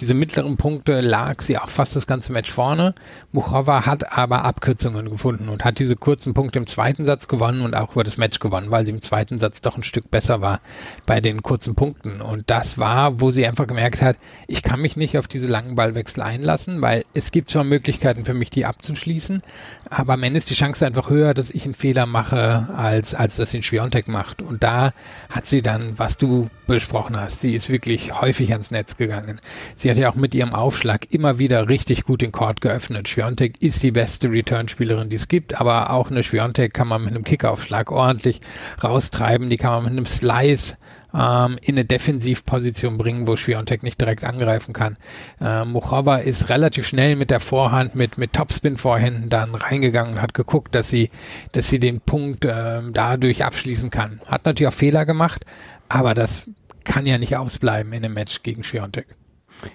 Diese 0.00 0.12
mittleren 0.12 0.56
Punkte 0.56 1.00
lag 1.00 1.40
sie 1.40 1.56
auch 1.56 1.68
fast 1.68 1.94
das 1.94 2.06
ganze 2.06 2.32
Match 2.32 2.50
vorne. 2.50 2.94
Muchova 3.32 3.86
hat 3.86 4.16
aber 4.18 4.44
Abkürzungen 4.44 5.08
gefunden 5.08 5.48
und 5.48 5.64
hat 5.64 5.78
diese 5.78 5.94
kurzen 5.94 6.34
Punkte 6.34 6.58
im 6.58 6.66
zweiten 6.66 7.04
Satz 7.04 7.28
gewonnen 7.28 7.62
und 7.62 7.74
auch 7.74 7.92
über 7.92 8.02
das 8.02 8.16
Match 8.16 8.40
gewonnen, 8.40 8.70
weil 8.70 8.84
sie 8.84 8.90
im 8.90 9.00
zweiten 9.00 9.38
Satz 9.38 9.60
doch 9.60 9.76
ein 9.76 9.84
Stück 9.84 10.10
besser 10.10 10.40
war 10.40 10.60
bei 11.06 11.20
den 11.20 11.42
kurzen 11.42 11.76
Punkten. 11.76 12.20
Und 12.20 12.50
das 12.50 12.76
war, 12.76 13.20
wo 13.20 13.30
sie 13.30 13.46
einfach 13.46 13.68
gemerkt 13.68 14.02
hat, 14.02 14.16
ich 14.48 14.64
kann 14.64 14.80
mich 14.80 14.96
nicht 14.96 15.16
auf 15.16 15.28
diese 15.28 15.46
langen 15.46 15.76
Ballwechsel 15.76 16.22
einlassen, 16.22 16.82
weil 16.82 17.04
es 17.14 17.30
gibt 17.30 17.48
zwar 17.48 17.64
Möglichkeiten 17.64 18.24
für 18.24 18.34
mich, 18.34 18.50
die 18.50 18.66
abzuschließen, 18.66 19.42
aber 19.88 20.14
am 20.14 20.22
Ende 20.24 20.38
ist 20.38 20.50
die 20.50 20.54
Chance 20.54 20.84
einfach 20.84 21.08
höher, 21.08 21.34
dass 21.34 21.50
ich 21.50 21.64
einen 21.64 21.74
Fehler 21.74 22.06
mache, 22.06 22.68
als, 22.76 23.14
als 23.14 23.36
dass 23.36 23.54
ihn 23.54 23.62
Schwiontek 23.62 24.08
macht. 24.08 24.23
Und 24.42 24.62
da 24.62 24.92
hat 25.28 25.46
sie 25.46 25.62
dann, 25.62 25.98
was 25.98 26.16
du 26.16 26.48
besprochen 26.66 27.20
hast, 27.20 27.40
sie 27.40 27.54
ist 27.54 27.68
wirklich 27.68 28.20
häufig 28.20 28.52
ans 28.52 28.70
Netz 28.70 28.96
gegangen. 28.96 29.40
Sie 29.76 29.90
hat 29.90 29.98
ja 29.98 30.10
auch 30.10 30.14
mit 30.14 30.34
ihrem 30.34 30.54
Aufschlag 30.54 31.12
immer 31.12 31.38
wieder 31.38 31.68
richtig 31.68 32.04
gut 32.04 32.22
den 32.22 32.32
Court 32.32 32.60
geöffnet. 32.60 33.08
Schwiontek 33.08 33.62
ist 33.62 33.82
die 33.82 33.92
beste 33.92 34.30
Return-Spielerin, 34.30 35.08
die 35.08 35.16
es 35.16 35.28
gibt, 35.28 35.60
aber 35.60 35.90
auch 35.90 36.10
eine 36.10 36.22
Schwiontek 36.22 36.72
kann 36.72 36.88
man 36.88 37.04
mit 37.04 37.14
einem 37.14 37.24
Kickaufschlag 37.24 37.90
ordentlich 37.90 38.40
raustreiben. 38.82 39.50
Die 39.50 39.56
kann 39.56 39.72
man 39.72 39.84
mit 39.84 39.92
einem 39.92 40.06
Slice 40.06 40.76
ähm, 41.14 41.58
in 41.62 41.76
eine 41.76 41.84
Defensivposition 41.84 42.98
bringen, 42.98 43.26
wo 43.26 43.36
Schwiontek 43.36 43.82
nicht 43.82 44.00
direkt 44.00 44.24
angreifen 44.24 44.72
kann. 44.72 44.96
Äh, 45.40 45.64
Muchova 45.64 46.16
ist 46.16 46.48
relativ 46.48 46.86
schnell 46.86 47.16
mit 47.16 47.30
der 47.30 47.40
Vorhand, 47.40 47.94
mit, 47.94 48.18
mit 48.18 48.32
Topspin-Vorhänden 48.32 49.28
dann 49.28 49.54
reingegangen 49.54 50.14
und 50.14 50.22
hat 50.22 50.34
geguckt, 50.34 50.74
dass 50.74 50.88
sie, 50.88 51.10
dass 51.52 51.68
sie 51.68 51.78
den 51.78 52.00
Punkt 52.00 52.44
äh, 52.44 52.80
dadurch 52.92 53.44
abschließen 53.44 53.90
kann. 53.90 54.20
Hat 54.26 54.44
natürlich 54.44 54.68
auch 54.68 54.76
Fehler 54.76 55.06
gemacht, 55.06 55.44
aber 55.88 56.14
das 56.14 56.50
kann 56.84 57.06
ja 57.06 57.18
nicht 57.18 57.36
ausbleiben 57.36 57.92
in 57.92 58.04
einem 58.04 58.14
Match 58.14 58.42
gegen 58.42 58.64
Schwiontek. 58.64 59.06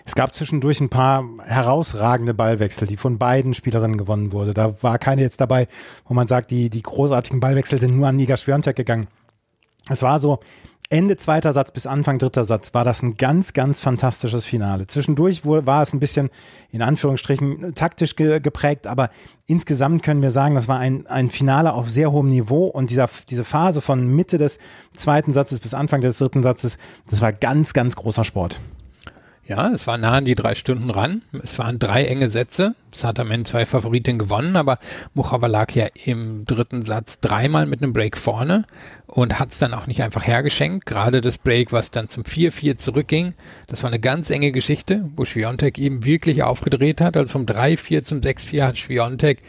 Es 0.06 0.14
gab 0.14 0.34
zwischendurch 0.36 0.82
ein 0.82 0.90
paar 0.90 1.24
herausragende 1.46 2.34
Ballwechsel, 2.34 2.88
die 2.88 2.98
von 2.98 3.18
beiden 3.18 3.54
Spielerinnen 3.54 3.98
gewonnen 3.98 4.32
wurde. 4.34 4.54
Da 4.54 4.82
war 4.84 5.00
keine 5.00 5.22
jetzt 5.22 5.42
dabei, 5.42 5.68
wo 6.06 6.14
man 6.14 6.28
sagt, 6.28 6.52
die, 6.52 6.70
die 6.70 6.82
großartigen 6.82 7.40
Ballwechsel 7.40 7.80
sind 7.80 7.96
nur 7.96 8.08
an 8.08 8.18
Niga 8.18 8.38
Schwiontek 8.38 8.76
gegangen. 8.76 9.08
Es 9.90 10.02
war 10.02 10.20
so, 10.20 10.40
Ende 10.92 11.18
zweiter 11.18 11.54
Satz 11.54 11.70
bis 11.70 11.86
Anfang 11.86 12.18
dritter 12.18 12.44
Satz 12.44 12.74
war 12.74 12.84
das 12.84 13.04
ein 13.04 13.16
ganz, 13.16 13.54
ganz 13.54 13.80
fantastisches 13.80 14.46
Finale. 14.46 14.88
Zwischendurch 14.88 15.46
war 15.46 15.84
es 15.84 15.94
ein 15.94 16.00
bisschen, 16.00 16.32
in 16.72 16.82
Anführungsstrichen, 16.82 17.76
taktisch 17.76 18.16
ge 18.16 18.40
geprägt, 18.40 18.88
aber 18.88 19.12
insgesamt 19.46 20.02
können 20.02 20.24
wir 20.24 20.32
sagen, 20.32 20.56
das 20.56 20.68
war 20.68 20.80
ein, 20.80 21.06
ein 21.06 21.30
Finale 21.30 21.74
auf 21.74 21.92
sehr 21.92 22.12
hohem 22.12 22.30
Niveau 22.30 22.66
und 22.66 22.90
dieser, 22.90 23.08
diese 23.30 23.44
Phase 23.44 23.82
von 23.82 24.08
Mitte 24.16 24.40
des 24.40 24.58
zweiten 24.96 25.32
Satzes 25.32 25.60
bis 25.60 25.76
Anfang 25.76 26.02
des 26.02 26.18
dritten 26.18 26.42
Satzes, 26.42 26.80
das 27.08 27.22
war 27.22 27.34
ganz, 27.34 27.74
ganz 27.74 27.96
großer 27.96 28.24
Sport. 28.24 28.60
Ja, 29.50 29.72
es 29.74 29.88
war 29.88 29.98
nah 29.98 30.18
an 30.18 30.26
die 30.26 30.36
drei 30.36 30.54
Stunden 30.54 30.92
ran. 30.92 31.24
Es 31.42 31.58
waren 31.58 31.80
drei 31.80 32.06
enge 32.06 32.30
Sätze. 32.30 32.76
Es 32.94 33.04
hat 33.04 33.20
am 33.20 33.32
Ende 33.32 33.50
zwei 33.50 33.66
Favoritinnen 33.66 34.20
gewonnen, 34.20 34.56
aber 34.56 34.78
Muchava 35.16 35.48
lag 35.48 35.72
ja 35.72 35.88
im 36.06 36.46
dritten 36.46 36.84
Satz 36.84 37.20
dreimal 37.20 37.66
mit 37.66 37.82
einem 37.82 37.92
Break 37.92 38.16
vorne 38.16 38.66
und 39.08 39.40
hat 39.40 39.52
es 39.52 39.58
dann 39.58 39.74
auch 39.74 39.88
nicht 39.88 40.04
einfach 40.04 40.28
hergeschenkt. 40.28 40.86
Gerade 40.86 41.20
das 41.20 41.40
Break, 41.40 41.72
was 41.72 41.90
dann 41.90 42.10
zum 42.10 42.26
4-4 42.26 42.78
zurückging, 42.78 43.34
das 43.66 43.82
war 43.82 43.90
eine 43.90 44.00
ganz 44.00 44.30
enge 44.30 44.52
Geschichte, 44.52 45.10
wo 45.16 45.26
Schwiontek 45.26 45.80
eben 45.80 46.06
wirklich 46.06 46.44
aufgedreht 46.44 47.02
hat. 47.02 47.18
Also 47.18 47.32
vom 47.32 47.46
3-4 47.46 48.04
zum 48.04 48.20
6-4 48.20 48.62
hat 48.62 48.78
Schwiontek 48.78 49.40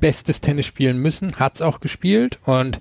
bestes 0.00 0.40
Tennis 0.40 0.64
spielen 0.64 0.96
müssen, 0.96 1.36
hat 1.36 1.56
es 1.56 1.62
auch 1.62 1.80
gespielt 1.80 2.38
und 2.46 2.78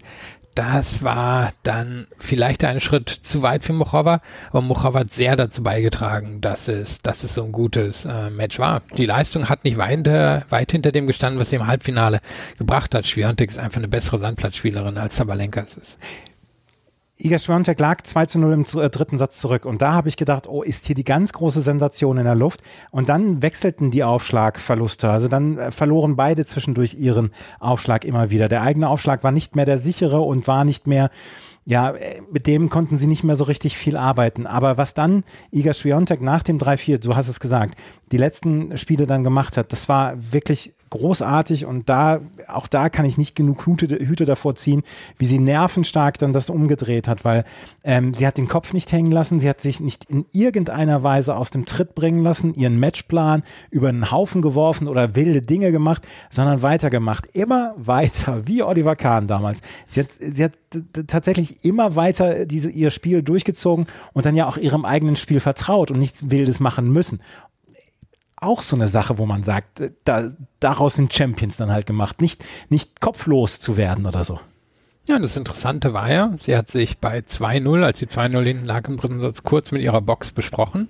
das 0.60 1.04
war 1.04 1.54
dann 1.64 2.06
vielleicht 2.18 2.66
ein 2.66 2.82
Schritt 2.82 3.08
zu 3.08 3.42
weit 3.44 3.64
für 3.64 3.72
Muchova, 3.72 4.20
aber 4.50 4.62
Muchova 4.62 5.00
hat 5.00 5.14
sehr 5.14 5.38
dazu 5.38 5.64
beigetragen, 5.64 6.42
dass 6.42 6.68
es, 6.68 7.02
dass 7.02 7.24
es 7.24 7.34
so 7.34 7.46
ein 7.46 7.54
gutes 7.54 8.04
äh, 8.04 8.30
Match 8.30 8.60
war. 8.60 8.82
Die 8.98 9.06
Leistung 9.06 9.48
hat 9.48 9.64
nicht 9.64 9.78
weit, 9.78 10.06
weit 10.06 10.72
hinter 10.74 10.92
dem 10.92 11.08
gestanden, 11.08 11.40
was 11.40 11.52
sie 11.52 11.56
im 11.56 11.66
Halbfinale 11.66 12.20
gebracht 12.58 12.94
hat. 12.94 13.08
Schwiontek 13.08 13.52
ist 13.52 13.58
einfach 13.58 13.78
eine 13.78 13.88
bessere 13.88 14.20
Sandplatzspielerin 14.20 14.98
als 14.98 15.16
Sabalenka 15.16 15.62
ist. 15.62 15.98
Iga 17.22 17.38
Swiatek 17.38 17.78
lag 17.82 18.02
2 18.02 18.26
zu 18.28 18.40
0 18.40 18.54
im 18.54 18.82
äh, 18.82 18.90
dritten 18.90 19.18
Satz 19.18 19.40
zurück. 19.40 19.66
Und 19.66 19.82
da 19.82 19.92
habe 19.92 20.08
ich 20.08 20.16
gedacht, 20.16 20.48
oh, 20.48 20.64
ist 20.64 20.86
hier 20.86 20.96
die 20.96 21.04
ganz 21.04 21.34
große 21.34 21.60
Sensation 21.60 22.18
in 22.18 22.24
der 22.24 22.36
Luft. 22.36 22.62
Und 22.92 23.10
dann 23.10 23.42
wechselten 23.42 23.92
die 23.92 24.06
Aufschlagverluste. 24.06 25.10
Also 25.10 25.28
dann 25.28 25.58
äh, 25.58 25.72
verloren 25.72 26.16
beide 26.16 26.46
zwischendurch 26.46 26.94
ihren 26.94 27.32
Aufschlag 27.60 28.06
immer 28.06 28.30
wieder. 28.30 28.48
Der 28.48 28.62
eigene 28.62 28.88
Aufschlag 28.88 29.22
war 29.22 29.34
nicht 29.34 29.54
mehr 29.58 29.66
der 29.66 29.80
sichere 29.80 30.22
und 30.22 30.48
war 30.48 30.64
nicht 30.64 30.88
mehr 30.88 31.10
ja, 31.66 31.92
äh, 31.92 32.22
mit 32.32 32.48
dem 32.48 32.70
konnten 32.70 32.98
sie 32.98 33.06
nicht 33.06 33.26
mehr 33.26 33.36
so 33.36 33.44
richtig 33.44 33.78
viel 33.78 33.98
arbeiten. 33.98 34.48
Aber 34.48 34.78
was 34.78 34.94
dann 34.94 35.26
Iga 35.52 35.74
Swiatek 35.74 36.22
nach 36.22 36.42
dem 36.42 36.58
3-4, 36.58 37.00
du 37.00 37.18
hast 37.18 37.28
es 37.28 37.42
gesagt, 37.42 37.76
die 38.14 38.18
letzten 38.18 38.78
Spiele 38.78 39.06
dann 39.06 39.26
gemacht 39.26 39.58
hat, 39.58 39.74
das 39.74 39.90
war 39.90 40.14
wirklich 40.32 40.74
großartig 40.90 41.66
und 41.66 41.90
da, 41.90 42.20
auch 42.48 42.68
da 42.68 42.90
kann 42.90 43.06
ich 43.06 43.18
nicht 43.18 43.36
genug 43.36 43.66
Hüte, 43.66 43.88
Hüte 43.88 44.26
davor 44.26 44.56
ziehen, 44.56 44.84
wie 45.18 45.26
sie 45.26 45.40
nervenstark 45.40 46.18
dann 46.18 46.34
das 46.34 46.50
umgedreht 46.50 47.08
hat, 47.08 47.26
weil 47.26 47.46
ähm, 47.84 48.14
sie 48.14 48.26
hat 48.26 48.38
den 48.38 48.48
Kopf 48.48 48.74
nicht 48.74 48.92
hängen 48.92 49.12
lassen, 49.12 49.40
sie 49.40 49.50
hat 49.50 49.62
sich 49.62 49.80
nicht 49.80 50.06
in 50.06 50.26
irgendeiner 50.32 51.04
Weise 51.04 51.36
aus 51.36 51.52
dem 51.52 51.66
Tritt 51.66 51.96
bringen 51.96 52.24
lassen, 52.24 52.54
ihren 52.54 52.80
Matchplan 52.80 53.44
über 53.70 53.90
einen 53.90 54.12
Haufen 54.12 54.42
geworfen 54.42 54.88
oder 54.88 55.16
wilde 55.16 55.42
Dinge 55.42 55.72
gemacht, 55.72 56.08
sondern 56.30 56.62
weitergemacht. 56.62 57.28
Immer 57.34 57.74
weiter, 57.78 58.48
wie 58.48 58.64
Oliver 58.64 58.96
Kahn 58.96 59.28
damals. 59.28 59.62
Sie 59.88 60.02
hat, 60.02 60.08
sie 60.12 60.44
hat 60.44 60.54
tatsächlich 61.08 61.64
immer 61.64 61.96
weiter 61.96 62.46
diese, 62.46 62.70
ihr 62.70 62.92
Spiel 62.92 63.24
durchgezogen 63.24 63.88
und 64.14 64.26
dann 64.26 64.36
ja 64.36 64.48
auch 64.48 64.58
ihrem 64.58 64.86
eigenen 64.86 65.16
Spiel 65.16 65.40
vertraut 65.40 65.92
und 65.92 66.00
nichts 66.00 66.30
Wildes 66.30 66.60
machen 66.60 66.92
müssen 66.92 67.20
auch 68.42 68.62
so 68.62 68.76
eine 68.76 68.88
Sache, 68.88 69.18
wo 69.18 69.26
man 69.26 69.44
sagt, 69.44 69.80
äh, 69.80 69.92
da, 70.04 70.30
daraus 70.60 70.96
sind 70.96 71.14
Champions 71.14 71.58
dann 71.58 71.72
halt 71.72 71.86
gemacht, 71.86 72.22
nicht, 72.22 72.44
nicht 72.70 73.02
kopflos 73.02 73.60
zu 73.60 73.78
werden 73.78 74.06
oder 74.06 74.24
so. 74.24 74.40
Ja, 75.08 75.18
das 75.18 75.38
Interessante 75.38 75.94
war 75.94 76.12
ja, 76.12 76.34
sie 76.38 76.56
hat 76.56 76.70
sich 76.70 77.00
bei 77.00 77.20
2-0, 77.20 77.84
als 77.84 77.98
sie 78.00 78.06
2-0 78.06 78.44
hinten 78.44 78.66
lag 78.66 78.88
im 78.88 78.98
dritten 78.98 79.20
Satz, 79.20 79.44
kurz 79.44 79.72
mit 79.72 79.82
ihrer 79.82 80.02
Box 80.02 80.32
besprochen 80.32 80.90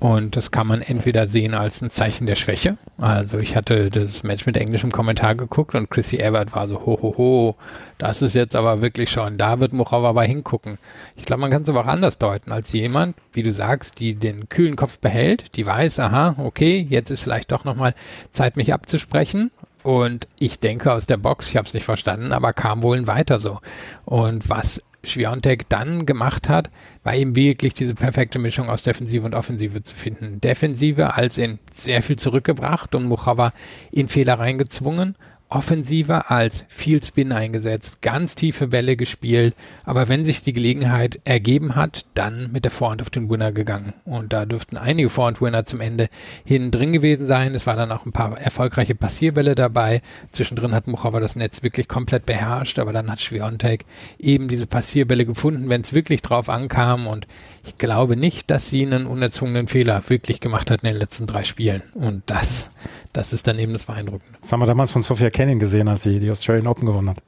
und 0.00 0.36
das 0.36 0.52
kann 0.52 0.68
man 0.68 0.80
entweder 0.80 1.28
sehen 1.28 1.54
als 1.54 1.82
ein 1.82 1.90
Zeichen 1.90 2.26
der 2.26 2.36
Schwäche. 2.36 2.78
Also 2.98 3.38
ich 3.38 3.56
hatte 3.56 3.90
das 3.90 4.22
Match 4.22 4.46
mit 4.46 4.56
englischem 4.56 4.92
Kommentar 4.92 5.34
geguckt 5.34 5.74
und 5.74 5.90
Chrissy 5.90 6.18
Everett 6.18 6.54
war 6.54 6.68
so, 6.68 6.86
ho, 6.86 6.98
ho, 7.02 7.14
ho, 7.16 7.56
das 7.98 8.22
ist 8.22 8.34
jetzt 8.34 8.54
aber 8.54 8.80
wirklich 8.80 9.10
schon, 9.10 9.38
da 9.38 9.58
wird 9.58 9.72
Muchova 9.72 10.10
aber 10.10 10.22
hingucken. 10.22 10.78
Ich 11.16 11.24
glaube, 11.24 11.40
man 11.40 11.50
kann 11.50 11.62
es 11.62 11.68
aber 11.68 11.80
auch 11.80 11.86
anders 11.86 12.18
deuten, 12.18 12.52
als 12.52 12.72
jemand, 12.72 13.16
wie 13.32 13.42
du 13.42 13.52
sagst, 13.52 13.98
die 13.98 14.14
den 14.14 14.48
kühlen 14.48 14.76
Kopf 14.76 15.00
behält, 15.00 15.56
die 15.56 15.66
weiß, 15.66 15.98
aha, 15.98 16.36
okay, 16.38 16.86
jetzt 16.88 17.10
ist 17.10 17.22
vielleicht 17.22 17.50
doch 17.50 17.64
nochmal 17.64 17.94
Zeit, 18.30 18.56
mich 18.56 18.72
abzusprechen. 18.72 19.50
Und 19.82 20.28
ich 20.38 20.60
denke 20.60 20.92
aus 20.92 21.06
der 21.06 21.16
Box, 21.16 21.48
ich 21.48 21.56
habe 21.56 21.66
es 21.66 21.74
nicht 21.74 21.84
verstanden, 21.84 22.32
aber 22.32 22.52
kam 22.52 22.82
wohl 22.82 23.06
weiter 23.06 23.40
so. 23.40 23.58
Und 24.04 24.48
was 24.50 24.82
Schwiontek 25.08 25.68
dann 25.68 26.06
gemacht 26.06 26.48
hat, 26.48 26.70
war 27.02 27.14
eben 27.14 27.34
wirklich 27.34 27.74
diese 27.74 27.94
perfekte 27.94 28.38
Mischung 28.38 28.68
aus 28.68 28.82
Defensive 28.82 29.24
und 29.24 29.34
Offensive 29.34 29.82
zu 29.82 29.96
finden. 29.96 30.40
Defensive 30.40 31.14
als 31.14 31.38
in 31.38 31.58
sehr 31.74 32.02
viel 32.02 32.16
zurückgebracht 32.16 32.94
und 32.94 33.04
Muchava 33.04 33.52
in 33.90 34.08
Fehler 34.08 34.38
reingezwungen 34.38 35.16
offensiver 35.48 36.30
als 36.30 36.64
viel 36.68 37.02
Spin 37.02 37.32
eingesetzt, 37.32 38.02
ganz 38.02 38.34
tiefe 38.34 38.68
Bälle 38.68 38.96
gespielt, 38.96 39.54
aber 39.84 40.08
wenn 40.08 40.24
sich 40.24 40.42
die 40.42 40.52
Gelegenheit 40.52 41.20
ergeben 41.24 41.74
hat, 41.74 42.04
dann 42.14 42.52
mit 42.52 42.64
der 42.64 42.70
Vorhand 42.70 43.00
auf 43.00 43.10
den 43.10 43.30
Winner 43.30 43.52
gegangen. 43.52 43.94
Und 44.04 44.32
da 44.32 44.44
dürften 44.44 44.76
einige 44.76 45.08
Vorhand-Winner 45.08 45.64
zum 45.64 45.80
Ende 45.80 46.08
hin 46.44 46.70
drin 46.70 46.92
gewesen 46.92 47.26
sein. 47.26 47.54
Es 47.54 47.66
waren 47.66 47.78
dann 47.78 47.92
auch 47.92 48.04
ein 48.04 48.12
paar 48.12 48.38
erfolgreiche 48.38 48.94
Passierbälle 48.94 49.54
dabei. 49.54 50.02
Zwischendrin 50.32 50.74
hat 50.74 50.86
Muchova 50.86 51.20
das 51.20 51.36
Netz 51.36 51.62
wirklich 51.62 51.88
komplett 51.88 52.26
beherrscht, 52.26 52.78
aber 52.78 52.92
dann 52.92 53.10
hat 53.10 53.22
Schwiontek 53.22 53.86
eben 54.18 54.48
diese 54.48 54.66
Passierbälle 54.66 55.24
gefunden, 55.24 55.68
wenn 55.68 55.80
es 55.80 55.94
wirklich 55.94 56.20
drauf 56.20 56.48
ankam 56.48 57.06
und 57.06 57.26
ich 57.68 57.78
glaube 57.78 58.16
nicht, 58.16 58.50
dass 58.50 58.68
sie 58.68 58.84
einen 58.84 59.06
unerzwungenen 59.06 59.68
Fehler 59.68 60.02
wirklich 60.08 60.40
gemacht 60.40 60.70
hat 60.70 60.82
in 60.82 60.88
den 60.88 60.98
letzten 60.98 61.26
drei 61.26 61.44
Spielen. 61.44 61.82
Und 61.94 62.22
das 62.26 62.70
das 63.12 63.32
ist 63.32 63.48
dann 63.48 63.58
eben 63.58 63.72
das 63.72 63.84
Beeindruckende. 63.84 64.38
Das 64.40 64.52
haben 64.52 64.60
wir 64.60 64.66
damals 64.66 64.92
von 64.92 65.02
Sophia 65.02 65.30
Canning 65.30 65.58
gesehen, 65.58 65.88
als 65.88 66.04
sie 66.04 66.20
die 66.20 66.30
Australian 66.30 66.66
Open 66.66 66.86
gewonnen 66.86 67.10
hat. 67.10 67.18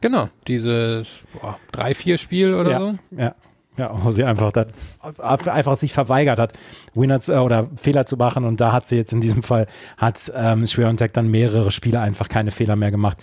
Genau, 0.00 0.28
dieses 0.46 1.26
3-4-Spiel 1.72 2.54
oder 2.54 2.70
ja, 2.70 2.78
so. 2.80 2.98
Ja, 3.16 3.34
Ja, 3.78 3.90
wo 3.92 4.10
sie 4.10 4.24
einfach, 4.24 4.52
dann, 4.52 4.66
einfach 5.20 5.76
sich 5.76 5.92
verweigert 5.92 6.38
hat, 6.38 6.54
Winner 6.94 7.20
zu, 7.20 7.34
äh, 7.34 7.38
oder 7.38 7.68
Fehler 7.76 8.06
zu 8.06 8.16
machen. 8.16 8.44
Und 8.44 8.60
da 8.60 8.72
hat 8.72 8.86
sie 8.86 8.96
jetzt 8.96 9.12
in 9.12 9.20
diesem 9.20 9.42
Fall, 9.42 9.66
hat 9.96 10.32
ähm, 10.34 10.66
Schwerontek 10.66 11.12
dann 11.12 11.30
mehrere 11.30 11.70
Spiele 11.70 12.00
einfach 12.00 12.28
keine 12.28 12.50
Fehler 12.50 12.74
mehr 12.74 12.90
gemacht. 12.90 13.18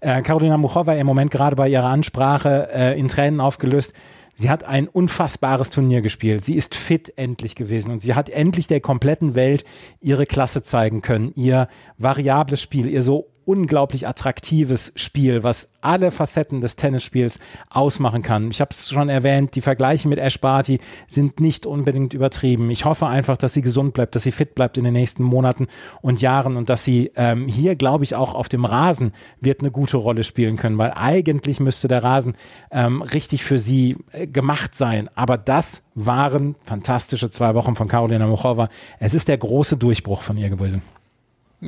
Äh, 0.00 0.22
Karolina 0.22 0.56
Muchova 0.56 0.94
im 0.94 1.06
Moment 1.06 1.30
gerade 1.30 1.56
bei 1.56 1.68
ihrer 1.68 1.86
Ansprache 1.88 2.68
äh, 2.72 2.98
in 2.98 3.08
Tränen 3.08 3.40
aufgelöst. 3.40 3.94
Sie 4.38 4.50
hat 4.50 4.64
ein 4.64 4.86
unfassbares 4.86 5.70
Turnier 5.70 6.02
gespielt. 6.02 6.44
Sie 6.44 6.56
ist 6.56 6.74
fit 6.74 7.14
endlich 7.16 7.54
gewesen 7.54 7.90
und 7.90 8.00
sie 8.00 8.14
hat 8.14 8.28
endlich 8.28 8.66
der 8.66 8.80
kompletten 8.80 9.34
Welt 9.34 9.64
ihre 10.02 10.26
Klasse 10.26 10.60
zeigen 10.60 11.00
können. 11.00 11.32
Ihr 11.34 11.68
variables 11.96 12.60
Spiel, 12.60 12.86
ihr 12.86 13.02
so 13.02 13.32
unglaublich 13.46 14.06
attraktives 14.06 14.92
Spiel, 14.96 15.42
was 15.42 15.70
alle 15.80 16.10
Facetten 16.10 16.60
des 16.60 16.76
Tennisspiels 16.76 17.38
ausmachen 17.70 18.22
kann. 18.22 18.50
Ich 18.50 18.60
habe 18.60 18.70
es 18.72 18.90
schon 18.90 19.08
erwähnt, 19.08 19.54
die 19.54 19.60
Vergleiche 19.60 20.08
mit 20.08 20.18
Ash 20.18 20.40
Barty 20.40 20.80
sind 21.06 21.40
nicht 21.40 21.64
unbedingt 21.64 22.12
übertrieben. 22.12 22.70
Ich 22.70 22.84
hoffe 22.84 23.06
einfach, 23.06 23.36
dass 23.36 23.54
sie 23.54 23.62
gesund 23.62 23.94
bleibt, 23.94 24.14
dass 24.16 24.24
sie 24.24 24.32
fit 24.32 24.54
bleibt 24.56 24.76
in 24.76 24.84
den 24.84 24.92
nächsten 24.92 25.22
Monaten 25.22 25.68
und 26.02 26.20
Jahren 26.20 26.56
und 26.56 26.68
dass 26.68 26.84
sie 26.84 27.12
ähm, 27.14 27.46
hier, 27.46 27.76
glaube 27.76 28.04
ich, 28.04 28.16
auch 28.16 28.34
auf 28.34 28.48
dem 28.48 28.64
Rasen 28.64 29.12
wird 29.40 29.60
eine 29.60 29.70
gute 29.70 29.96
Rolle 29.96 30.24
spielen 30.24 30.56
können, 30.56 30.76
weil 30.76 30.92
eigentlich 30.94 31.60
müsste 31.60 31.86
der 31.86 32.02
Rasen 32.02 32.34
ähm, 32.72 33.00
richtig 33.00 33.44
für 33.44 33.60
sie 33.60 33.96
äh, 34.10 34.26
gemacht 34.26 34.74
sein. 34.74 35.08
Aber 35.14 35.38
das 35.38 35.84
waren 35.94 36.56
fantastische 36.64 37.30
zwei 37.30 37.54
Wochen 37.54 37.76
von 37.76 37.86
Karolina 37.86 38.26
Muchova. 38.26 38.68
Es 38.98 39.14
ist 39.14 39.28
der 39.28 39.38
große 39.38 39.76
Durchbruch 39.76 40.22
von 40.22 40.36
ihr 40.36 40.50
gewesen. 40.50 40.82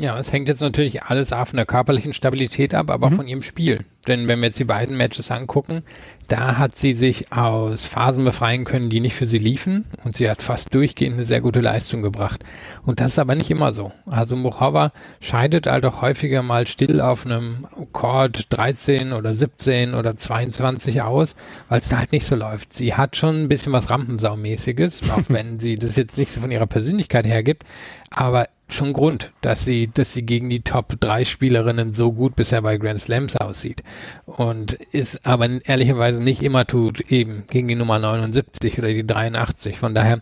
Ja, 0.01 0.19
es 0.19 0.33
hängt 0.33 0.49
jetzt 0.49 0.61
natürlich 0.61 1.03
alles 1.03 1.33
auch 1.33 1.49
von 1.49 1.57
der 1.57 1.67
körperlichen 1.67 2.13
Stabilität 2.13 2.75
ab, 2.75 2.91
aber 2.91 3.11
mhm. 3.11 3.17
von 3.17 3.29
ihrem 3.29 3.43
Spiel. 3.43 3.85
Denn 4.07 4.29
wenn 4.29 4.41
wir 4.41 4.47
jetzt 4.47 4.59
die 4.59 4.65
beiden 4.65 4.97
Matches 4.97 5.31
angucken, 5.31 5.83
da 6.29 6.57
hat 6.57 6.77
sie 6.77 6.95
sich 6.95 7.33
aus 7.33 7.85
Phasen 7.85 8.25
befreien 8.25 8.65
können, 8.65 8.91
die 8.91 9.01
nicht 9.01 9.15
für 9.15 9.27
sie 9.27 9.39
liefen 9.39 9.85
und 10.05 10.17
sie 10.17 10.31
hat 10.31 10.41
fast 10.41 10.73
durchgehend 10.73 11.17
eine 11.17 11.27
sehr 11.27 11.41
gute 11.41 11.61
Leistung 11.61 12.01
gebracht. 12.01 12.45
Und 12.87 13.01
das 13.01 13.09
ist 13.09 13.19
aber 13.19 13.35
nicht 13.35 13.51
immer 13.51 13.73
so. 13.73 13.93
Also 14.07 14.35
Muchova 14.37 14.93
scheidet 15.21 15.67
halt 15.67 15.85
auch 15.85 16.01
häufiger 16.01 16.43
mal 16.43 16.67
still 16.67 17.01
auf 17.01 17.27
einem 17.27 17.67
Chord 17.93 18.47
13 18.51 19.13
oder 19.13 19.35
17 19.35 19.95
oder 19.95 20.17
22 20.17 21.03
aus, 21.03 21.35
weil 21.69 21.81
es 21.81 21.89
da 21.89 21.99
halt 21.99 22.13
nicht 22.13 22.25
so 22.25 22.37
läuft. 22.37 22.73
Sie 22.73 22.95
hat 22.95 23.17
schon 23.17 23.43
ein 23.43 23.49
bisschen 23.49 23.73
was 23.73 23.91
Rampensaumäßiges, 23.91 25.11
auch 25.11 25.23
wenn 25.29 25.59
sie 25.59 25.77
das 25.77 25.97
jetzt 25.97 26.17
nicht 26.17 26.31
so 26.31 26.41
von 26.41 26.51
ihrer 26.51 26.67
Persönlichkeit 26.67 27.27
her 27.27 27.43
gibt, 27.43 27.65
aber 28.11 28.47
schon 28.69 28.93
Grund, 28.93 29.33
dass 29.41 29.65
sie, 29.65 29.89
dass 29.93 30.13
sie 30.13 30.23
gegen 30.23 30.51
die 30.51 30.61
Top 30.61 30.95
3 31.01 31.25
Spielerinnen 31.25 31.95
so 31.95 32.13
gut 32.13 32.37
bisher 32.37 32.63
bei 32.63 32.77
Grand 32.77 33.01
Slams 33.01 33.37
aussieht. 33.37 33.83
Und 34.27 34.73
ist 34.73 35.27
aber 35.27 35.49
ehrlicherweise 35.65 36.23
nicht 36.23 36.43
immer 36.43 36.67
tut, 36.67 37.01
eben 37.11 37.45
gegen 37.49 37.69
die 37.69 37.75
Nummer 37.75 37.99
79 37.99 38.79
oder 38.79 38.89
die 38.89 39.07
83. 39.07 39.79
Von 39.79 39.95
daher 39.95 40.21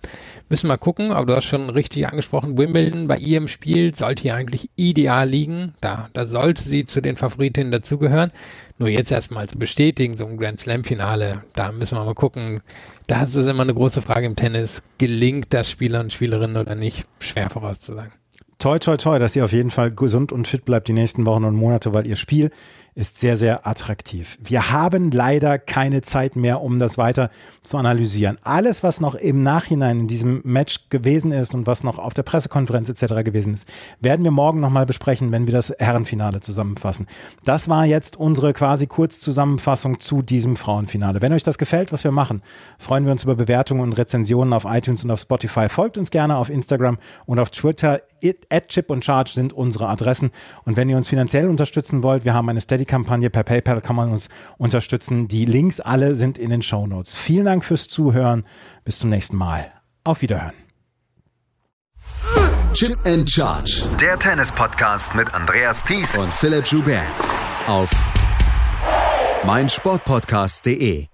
müssen 0.48 0.68
wir 0.68 0.78
gucken, 0.78 1.12
aber 1.12 1.26
du 1.26 1.36
hast 1.36 1.46
schon 1.46 1.70
richtig 1.70 2.08
angesprochen, 2.08 2.56
Wimbledon 2.56 3.08
bei 3.08 3.16
ihrem 3.16 3.48
Spiel 3.48 3.94
sollte 3.94 4.22
hier 4.22 4.34
eigentlich 4.34 4.70
ideal 4.76 5.28
liegen. 5.28 5.74
Da, 5.80 6.08
da 6.12 6.26
sollte 6.26 6.62
sie 6.62 6.84
zu 6.84 7.00
den 7.00 7.16
Favoritinnen 7.16 7.72
dazugehören. 7.72 8.30
Nur 8.78 8.88
jetzt 8.88 9.10
erstmal 9.10 9.48
zu 9.48 9.58
bestätigen, 9.58 10.16
so 10.16 10.26
ein 10.26 10.36
Grand 10.36 10.60
Slam 10.60 10.84
Finale, 10.84 11.44
da 11.54 11.72
müssen 11.72 11.96
wir 11.96 12.04
mal 12.04 12.14
gucken. 12.14 12.60
Da 13.06 13.22
ist 13.22 13.36
es 13.36 13.46
immer 13.46 13.62
eine 13.62 13.75
große 13.75 14.02
Frage 14.02 14.26
im 14.26 14.36
Tennis. 14.36 14.82
Gelingt 14.98 15.54
das 15.54 15.70
Spieler 15.70 16.00
und 16.00 16.12
Spielerinnen 16.12 16.56
oder 16.56 16.75
nicht? 16.75 17.06
Schwer 17.20 17.50
vorauszusagen 17.50 18.12
toi, 18.58 18.78
toi, 18.78 18.96
toi, 18.96 19.18
dass 19.18 19.36
ihr 19.36 19.44
auf 19.44 19.52
jeden 19.52 19.70
Fall 19.70 19.92
gesund 19.92 20.32
und 20.32 20.48
fit 20.48 20.64
bleibt 20.64 20.88
die 20.88 20.92
nächsten 20.92 21.26
Wochen 21.26 21.44
und 21.44 21.54
Monate, 21.54 21.94
weil 21.94 22.06
ihr 22.06 22.16
Spiel 22.16 22.50
ist 22.96 23.20
sehr, 23.20 23.36
sehr 23.36 23.66
attraktiv. 23.66 24.38
Wir 24.42 24.72
haben 24.72 25.10
leider 25.10 25.58
keine 25.58 26.00
Zeit 26.00 26.34
mehr, 26.34 26.62
um 26.62 26.78
das 26.78 26.96
weiter 26.96 27.30
zu 27.62 27.76
analysieren. 27.76 28.38
Alles, 28.42 28.82
was 28.82 29.02
noch 29.02 29.14
im 29.14 29.42
Nachhinein 29.42 30.00
in 30.00 30.08
diesem 30.08 30.40
Match 30.44 30.88
gewesen 30.88 31.30
ist 31.30 31.54
und 31.54 31.66
was 31.66 31.84
noch 31.84 31.98
auf 31.98 32.14
der 32.14 32.22
Pressekonferenz 32.22 32.88
etc. 32.88 33.22
gewesen 33.22 33.52
ist, 33.52 33.68
werden 34.00 34.24
wir 34.24 34.30
morgen 34.30 34.60
nochmal 34.60 34.86
besprechen, 34.86 35.30
wenn 35.30 35.46
wir 35.46 35.52
das 35.52 35.74
Herrenfinale 35.78 36.40
zusammenfassen. 36.40 37.06
Das 37.44 37.68
war 37.68 37.84
jetzt 37.84 38.16
unsere 38.16 38.54
quasi 38.54 38.86
Kurzzusammenfassung 38.86 40.00
zu 40.00 40.22
diesem 40.22 40.56
Frauenfinale. 40.56 41.20
Wenn 41.20 41.34
euch 41.34 41.42
das 41.42 41.58
gefällt, 41.58 41.92
was 41.92 42.02
wir 42.02 42.12
machen, 42.12 42.40
freuen 42.78 43.04
wir 43.04 43.12
uns 43.12 43.24
über 43.24 43.34
Bewertungen 43.34 43.82
und 43.82 43.92
Rezensionen 43.92 44.54
auf 44.54 44.64
iTunes 44.64 45.04
und 45.04 45.10
auf 45.10 45.20
Spotify. 45.20 45.68
Folgt 45.68 45.98
uns 45.98 46.10
gerne 46.10 46.38
auf 46.38 46.48
Instagram 46.48 46.96
und 47.26 47.38
auf 47.40 47.50
Twitter. 47.50 48.00
At 48.50 48.68
Chip 48.68 48.90
und 48.90 49.04
Charge 49.04 49.32
sind 49.34 49.52
unsere 49.52 49.88
Adressen. 49.88 50.30
Und 50.64 50.78
wenn 50.78 50.88
ihr 50.88 50.96
uns 50.96 51.08
finanziell 51.08 51.48
unterstützen 51.48 52.02
wollt, 52.02 52.24
wir 52.24 52.32
haben 52.32 52.48
eine 52.48 52.60
Steady 52.60 52.86
Kampagne 52.87 53.31
per 53.31 53.43
PayPal 53.43 53.81
kann 53.81 53.97
man 53.97 54.11
uns 54.11 54.28
unterstützen. 54.59 55.28
Die 55.28 55.45
Links 55.45 55.81
alle 55.81 56.14
sind 56.14 56.38
in 56.38 56.50
den 56.50 56.62
Show 56.62 56.87
Notes. 56.87 57.14
Vielen 57.14 57.45
Dank 57.45 57.64
fürs 57.64 57.88
Zuhören. 57.88 58.47
Bis 58.85 58.99
zum 58.99 59.11
nächsten 59.11 59.37
Mal. 59.37 59.66
Auf 60.05 60.23
Wiederhören. 60.23 60.55
Chip 62.73 62.99
and 63.07 63.31
Charge. 63.31 63.88
Der 64.00 64.19
Tennis-Podcast 64.19 65.14
mit 65.14 65.33
Andreas 65.33 65.83
Thies 65.85 66.14
und 66.16 66.31
Philipp 66.33 66.66
Joubert. 66.66 67.02
Auf 67.66 67.90
meinsportpodcast.de. 69.44 71.07